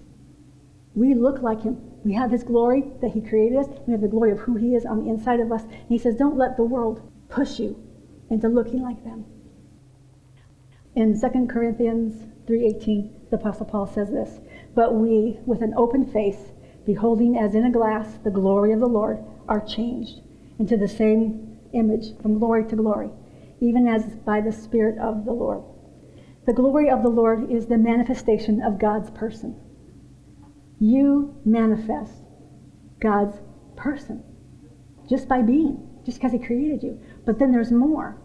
[0.96, 1.80] We look like Him.
[2.04, 3.68] We have His glory that He created us.
[3.86, 5.62] We have the glory of who He is on the inside of us.
[5.62, 7.80] And He says, Don't let the world push you
[8.28, 9.24] into looking like them.
[10.96, 14.40] In 2 Corinthians 3:18, the apostle Paul says this,
[14.74, 16.50] "But we with an open face,
[16.84, 20.22] beholding as in a glass the glory of the Lord, are changed
[20.58, 23.10] into the same image from glory to glory,
[23.60, 25.62] even as by the spirit of the Lord."
[26.46, 29.56] The glory of the Lord is the manifestation of God's person.
[30.78, 32.14] You manifest
[33.00, 33.38] God's
[33.76, 34.24] person
[35.08, 37.00] just by being, just because He created you.
[37.24, 38.20] But then there's more.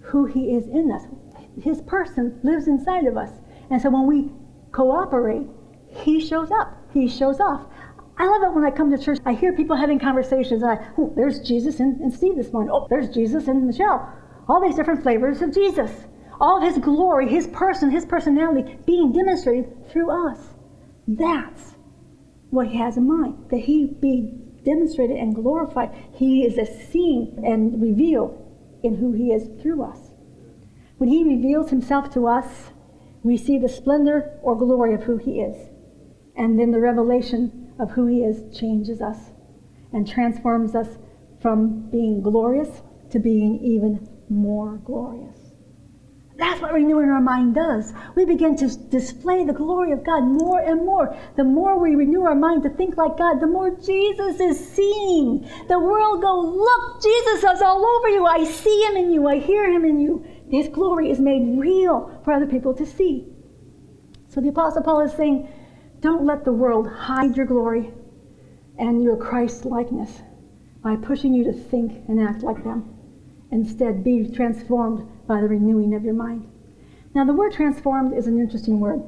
[0.00, 1.04] Who He is in us,
[1.60, 3.30] his person lives inside of us.
[3.70, 4.30] And so when we
[4.72, 5.46] cooperate,
[5.88, 6.78] he shows up.
[6.92, 7.66] He shows off.
[8.18, 9.18] I love it when I come to church.
[9.24, 10.62] I hear people having conversations.
[10.62, 12.70] And I, oh, there's Jesus and, and Steve this morning.
[12.72, 14.12] Oh, there's Jesus and Michelle.
[14.48, 15.90] All these different flavors of Jesus.
[16.42, 20.38] All of his glory, his person, his personality being demonstrated through us.
[21.06, 21.76] That's
[22.50, 23.48] what he has in mind.
[23.50, 24.34] That he be
[24.64, 25.94] demonstrated and glorified.
[26.14, 26.56] He is
[26.90, 28.36] seen and revealed
[28.82, 30.10] in who he is through us.
[30.98, 32.72] When he reveals himself to us,
[33.22, 35.70] we see the splendor or glory of who he is.
[36.36, 39.30] And then the revelation of who he is changes us
[39.92, 40.98] and transforms us
[41.40, 45.41] from being glorious to being even more glorious.
[46.42, 47.92] That's what renewing our mind does.
[48.16, 51.16] We begin to display the glory of God more and more.
[51.36, 55.48] The more we renew our mind to think like God, the more Jesus is seen.
[55.68, 58.26] The world goes, Look, Jesus is all over you.
[58.26, 59.28] I see him in you.
[59.28, 60.26] I hear him in you.
[60.50, 63.28] His glory is made real for other people to see.
[64.26, 65.48] So the Apostle Paul is saying,
[66.00, 67.92] don't let the world hide your glory
[68.76, 70.10] and your Christ likeness
[70.82, 73.01] by pushing you to think and act like them.
[73.52, 76.50] Instead, be transformed by the renewing of your mind.
[77.14, 79.02] Now, the word transformed is an interesting word.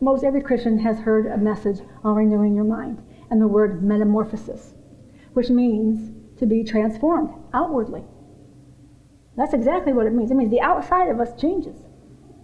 [0.00, 4.72] Most every Christian has heard a message on renewing your mind and the word metamorphosis,
[5.32, 8.04] which means to be transformed outwardly.
[9.36, 10.30] That's exactly what it means.
[10.30, 11.76] It means the outside of us changes.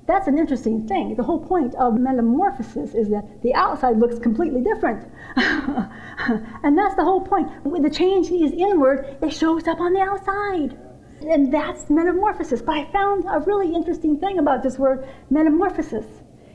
[0.07, 1.15] That's an interesting thing.
[1.15, 5.09] The whole point of metamorphosis is that the outside looks completely different.
[5.37, 7.49] and that's the whole point.
[7.65, 10.77] When the change is inward, it shows up on the outside.
[11.25, 12.63] And that's metamorphosis.
[12.63, 16.07] But I found a really interesting thing about this word metamorphosis.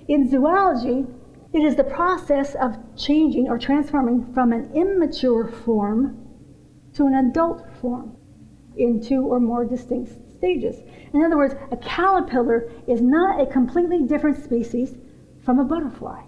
[0.08, 1.06] In zoology,
[1.54, 6.28] it is the process of changing or transforming from an immature form
[6.94, 8.16] to an adult form
[8.76, 10.78] in two or more distinct stages.
[11.14, 14.96] In other words, a caterpillar is not a completely different species
[15.44, 16.22] from a butterfly.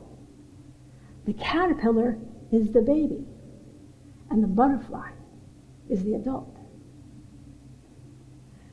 [1.25, 2.17] The caterpillar
[2.51, 3.25] is the baby,
[4.31, 5.11] and the butterfly
[5.89, 6.58] is the adult.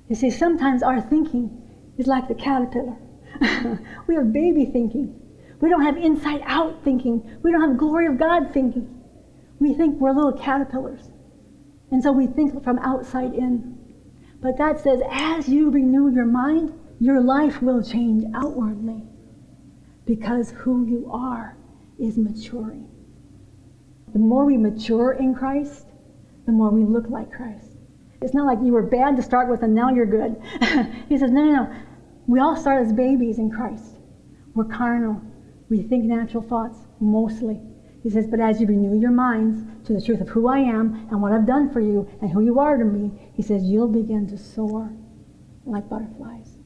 [0.09, 1.63] You see, sometimes our thinking
[1.99, 2.97] is like the caterpillar.
[4.07, 5.21] we have baby thinking.
[5.61, 7.39] We don't have inside out thinking.
[7.43, 8.93] We don't have glory of God thinking.
[9.59, 11.11] We think we're little caterpillars.
[11.91, 13.79] And so we think from outside in.
[14.41, 19.03] But God says, as you renew your mind, your life will change outwardly
[20.05, 21.57] because who you are
[21.99, 22.89] is maturing.
[24.13, 25.87] The more we mature in Christ,
[26.47, 27.66] the more we look like Christ.
[28.27, 30.35] It's not like you were bad to start with and now you're good.
[31.09, 31.77] he says, no, no, no.
[32.27, 33.99] We all start as babies in Christ.
[34.53, 35.23] We're carnal.
[35.69, 37.61] We think natural thoughts mostly.
[38.03, 41.07] He says, But as you renew your minds to the truth of who I am
[41.09, 43.87] and what I've done for you and who you are to me, he says, you'll
[43.87, 44.93] begin to soar
[45.65, 46.59] like butterflies.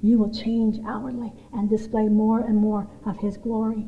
[0.00, 3.86] You will change outwardly and display more and more of his glory.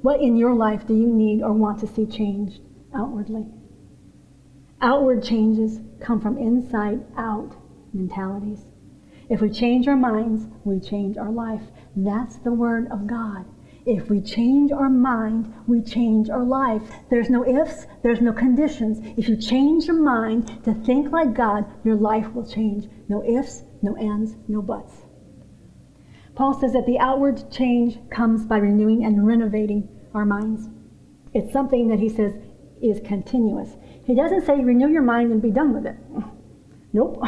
[0.00, 2.62] What in your life do you need or want to see changed
[2.92, 3.46] outwardly?
[4.84, 7.54] Outward changes come from inside out
[7.94, 8.66] mentalities.
[9.28, 11.62] If we change our minds, we change our life.
[11.94, 13.44] That's the word of God.
[13.86, 16.82] If we change our mind, we change our life.
[17.10, 18.98] There's no ifs, there's no conditions.
[19.16, 22.88] If you change your mind to think like God, your life will change.
[23.08, 25.02] No ifs, no ands, no buts.
[26.34, 30.68] Paul says that the outward change comes by renewing and renovating our minds.
[31.34, 32.34] It's something that he says
[32.82, 33.76] is continuous.
[34.04, 35.96] He doesn't say renew your mind and be done with it.
[36.92, 37.22] Nope.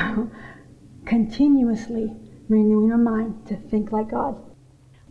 [1.04, 2.12] Continuously
[2.48, 4.36] renewing our mind to think like God.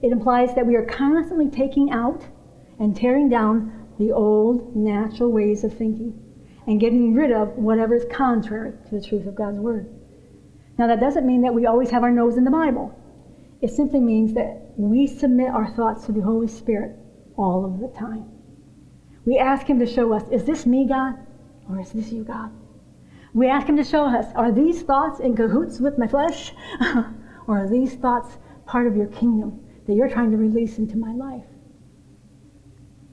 [0.02, 2.28] It implies that we are constantly taking out
[2.80, 6.20] and tearing down the old natural ways of thinking
[6.68, 9.90] and getting rid of whatever is contrary to the truth of God's Word.
[10.78, 12.98] Now, that doesn't mean that we always have our nose in the Bible.
[13.62, 16.98] It simply means that we submit our thoughts to the Holy Spirit
[17.38, 18.26] all of the time.
[19.26, 21.16] We ask Him to show us, is this me, God?
[21.70, 22.52] Or is this you, God?
[23.34, 26.54] We ask Him to show us, are these thoughts in cahoots with my flesh?
[27.48, 31.14] or are these thoughts part of your kingdom that you're trying to release into my
[31.14, 31.46] life?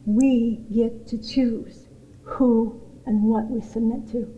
[0.05, 1.89] We get to choose
[2.23, 4.33] who and what we submit to.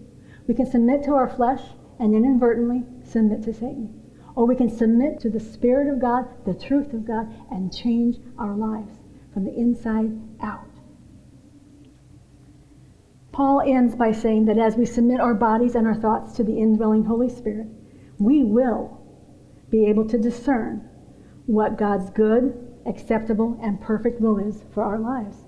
[0.47, 1.63] We can submit to our flesh
[1.99, 4.01] and inadvertently submit to Satan.
[4.35, 8.19] Or we can submit to the Spirit of God, the truth of God, and change
[8.39, 8.99] our lives
[9.33, 10.72] from the inside out.
[13.33, 16.59] Paul ends by saying that as we submit our bodies and our thoughts to the
[16.59, 17.67] indwelling Holy Spirit,
[18.19, 19.01] we will
[19.71, 20.87] be able to discern
[21.47, 25.39] what God's good, acceptable, and perfect will is for our lives.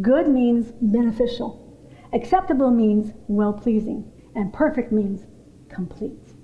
[0.00, 1.76] Good means beneficial.
[2.12, 4.10] Acceptable means well pleasing.
[4.36, 5.26] And perfect means
[5.68, 6.34] complete.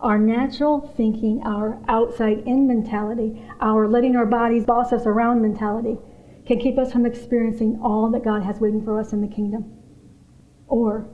[0.00, 5.98] Our natural thinking, our outside in mentality, our letting our bodies boss us around mentality
[6.50, 9.72] can keep us from experiencing all that God has waiting for us in the kingdom.
[10.66, 11.06] Or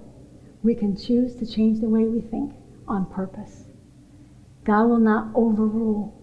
[0.63, 2.55] we can choose to change the way we think
[2.89, 3.67] on purpose.
[4.65, 6.19] God will not overrule,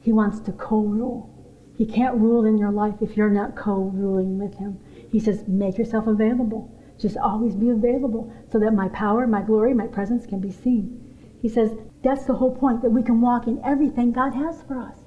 [0.00, 1.30] He wants to co rule.
[1.78, 4.80] He can't rule in your life if you're not co ruling with Him.
[5.12, 6.68] He says, make yourself available.
[6.98, 10.98] Just always be available so that my power, my glory, my presence can be seen.
[11.40, 14.80] He says that's the whole point, that we can walk in everything God has for
[14.80, 14.99] us.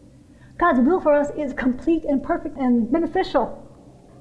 [0.57, 3.59] God's will for us is complete and perfect and beneficial.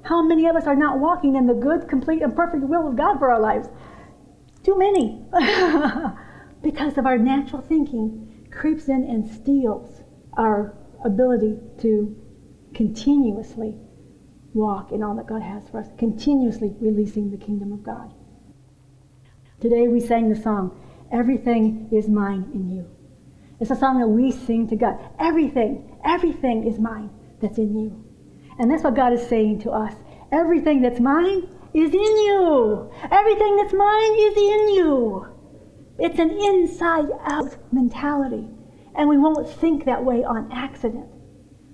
[0.02, 2.96] How many of us are not walking in the good, complete, and perfect will of
[2.96, 3.68] God for our lives?
[4.64, 5.24] Too many.
[6.62, 10.02] because of our natural thinking creeps in and steals
[10.36, 10.74] our
[11.04, 12.16] ability to
[12.74, 13.76] continuously
[14.54, 18.12] walk in all that God has for us, continuously releasing the kingdom of God.
[19.60, 20.78] Today we sang the song,
[21.10, 22.86] Everything is mine in you.
[23.60, 24.98] It's a song that we sing to God.
[25.18, 28.04] Everything, everything is mine that's in you.
[28.58, 29.94] And that's what God is saying to us.
[30.30, 32.90] Everything that's mine is in you.
[33.10, 35.26] Everything that's mine is in you.
[35.98, 38.48] It's an inside out mentality.
[38.94, 41.08] And we won't think that way on accident.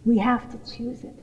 [0.05, 1.19] We have to choose it.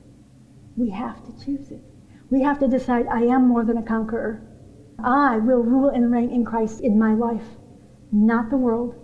[0.76, 1.82] We have to choose it.
[2.30, 4.42] We have to decide I am more than a conqueror.
[5.04, 7.46] I will rule and reign in Christ in my life
[8.16, 8.96] not the world,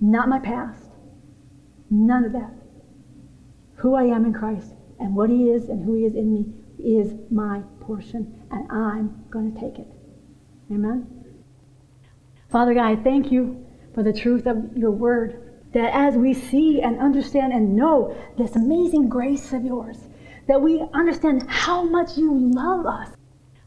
[0.00, 0.84] not my past,
[1.90, 2.52] none of that.
[3.76, 6.46] Who I am in Christ and what He is and who He is in me
[6.78, 9.88] is my portion, and I'm going to take it.
[10.70, 11.06] Amen?
[12.50, 15.42] Father God, I thank you for the truth of your word.
[15.72, 19.98] That as we see and understand and know this amazing grace of yours,
[20.48, 23.10] that we understand how much you love us.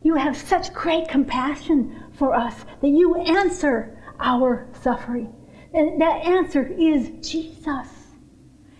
[0.01, 5.33] You have such great compassion for us that you answer our suffering.
[5.73, 7.98] And that answer is Jesus.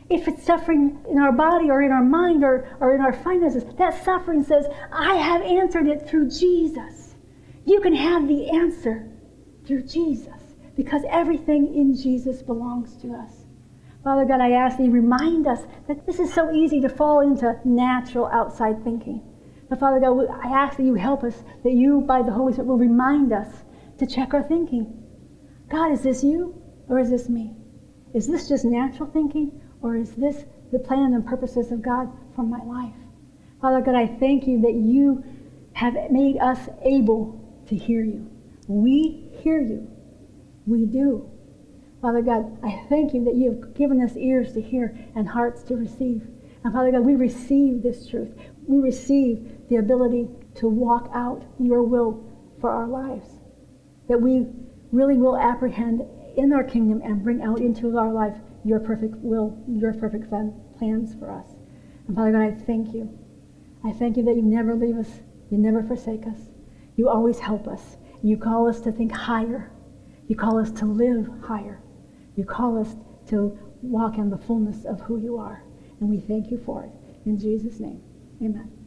[0.10, 3.64] If it's suffering in our body or in our mind or, or in our finances,
[3.78, 7.16] that suffering says, I have answered it through Jesus.
[7.66, 9.07] You can have the answer
[9.66, 13.45] through Jesus because everything in Jesus belongs to us.
[14.03, 17.20] Father God, I ask that you remind us that this is so easy to fall
[17.20, 19.22] into natural outside thinking.
[19.70, 22.68] But Father God, I ask that you help us, that you, by the Holy Spirit,
[22.68, 23.64] will remind us
[23.99, 25.03] to check our thinking.
[25.70, 27.53] God, is this you or is this me?
[28.14, 32.43] Is this just natural thinking or is this the plan and purposes of God for
[32.43, 32.95] my life?
[33.61, 35.23] Father God, I thank you that you
[35.73, 38.30] have made us able to hear you.
[38.67, 39.89] We hear you.
[40.65, 41.30] We do.
[42.01, 45.63] Father God, I thank you that you have given us ears to hear and hearts
[45.63, 46.27] to receive.
[46.63, 48.30] And Father God, we receive this truth.
[48.67, 52.23] We receive the ability to walk out your will
[52.61, 53.27] for our lives.
[54.07, 54.47] That we
[54.91, 56.01] really will apprehend
[56.38, 61.16] in our kingdom and bring out into our life your perfect will, your perfect plans
[61.16, 61.47] for us.
[62.07, 63.18] And Father God, I thank you.
[63.84, 66.49] I thank you that you never leave us, you never forsake us.
[66.95, 67.97] You always help us.
[68.22, 69.72] You call us to think higher.
[70.28, 71.80] You call us to live higher.
[72.36, 72.95] You call us
[73.28, 75.64] to walk in the fullness of who you are.
[75.99, 76.91] And we thank you for it.
[77.26, 78.01] In Jesus' name,
[78.41, 78.78] amen.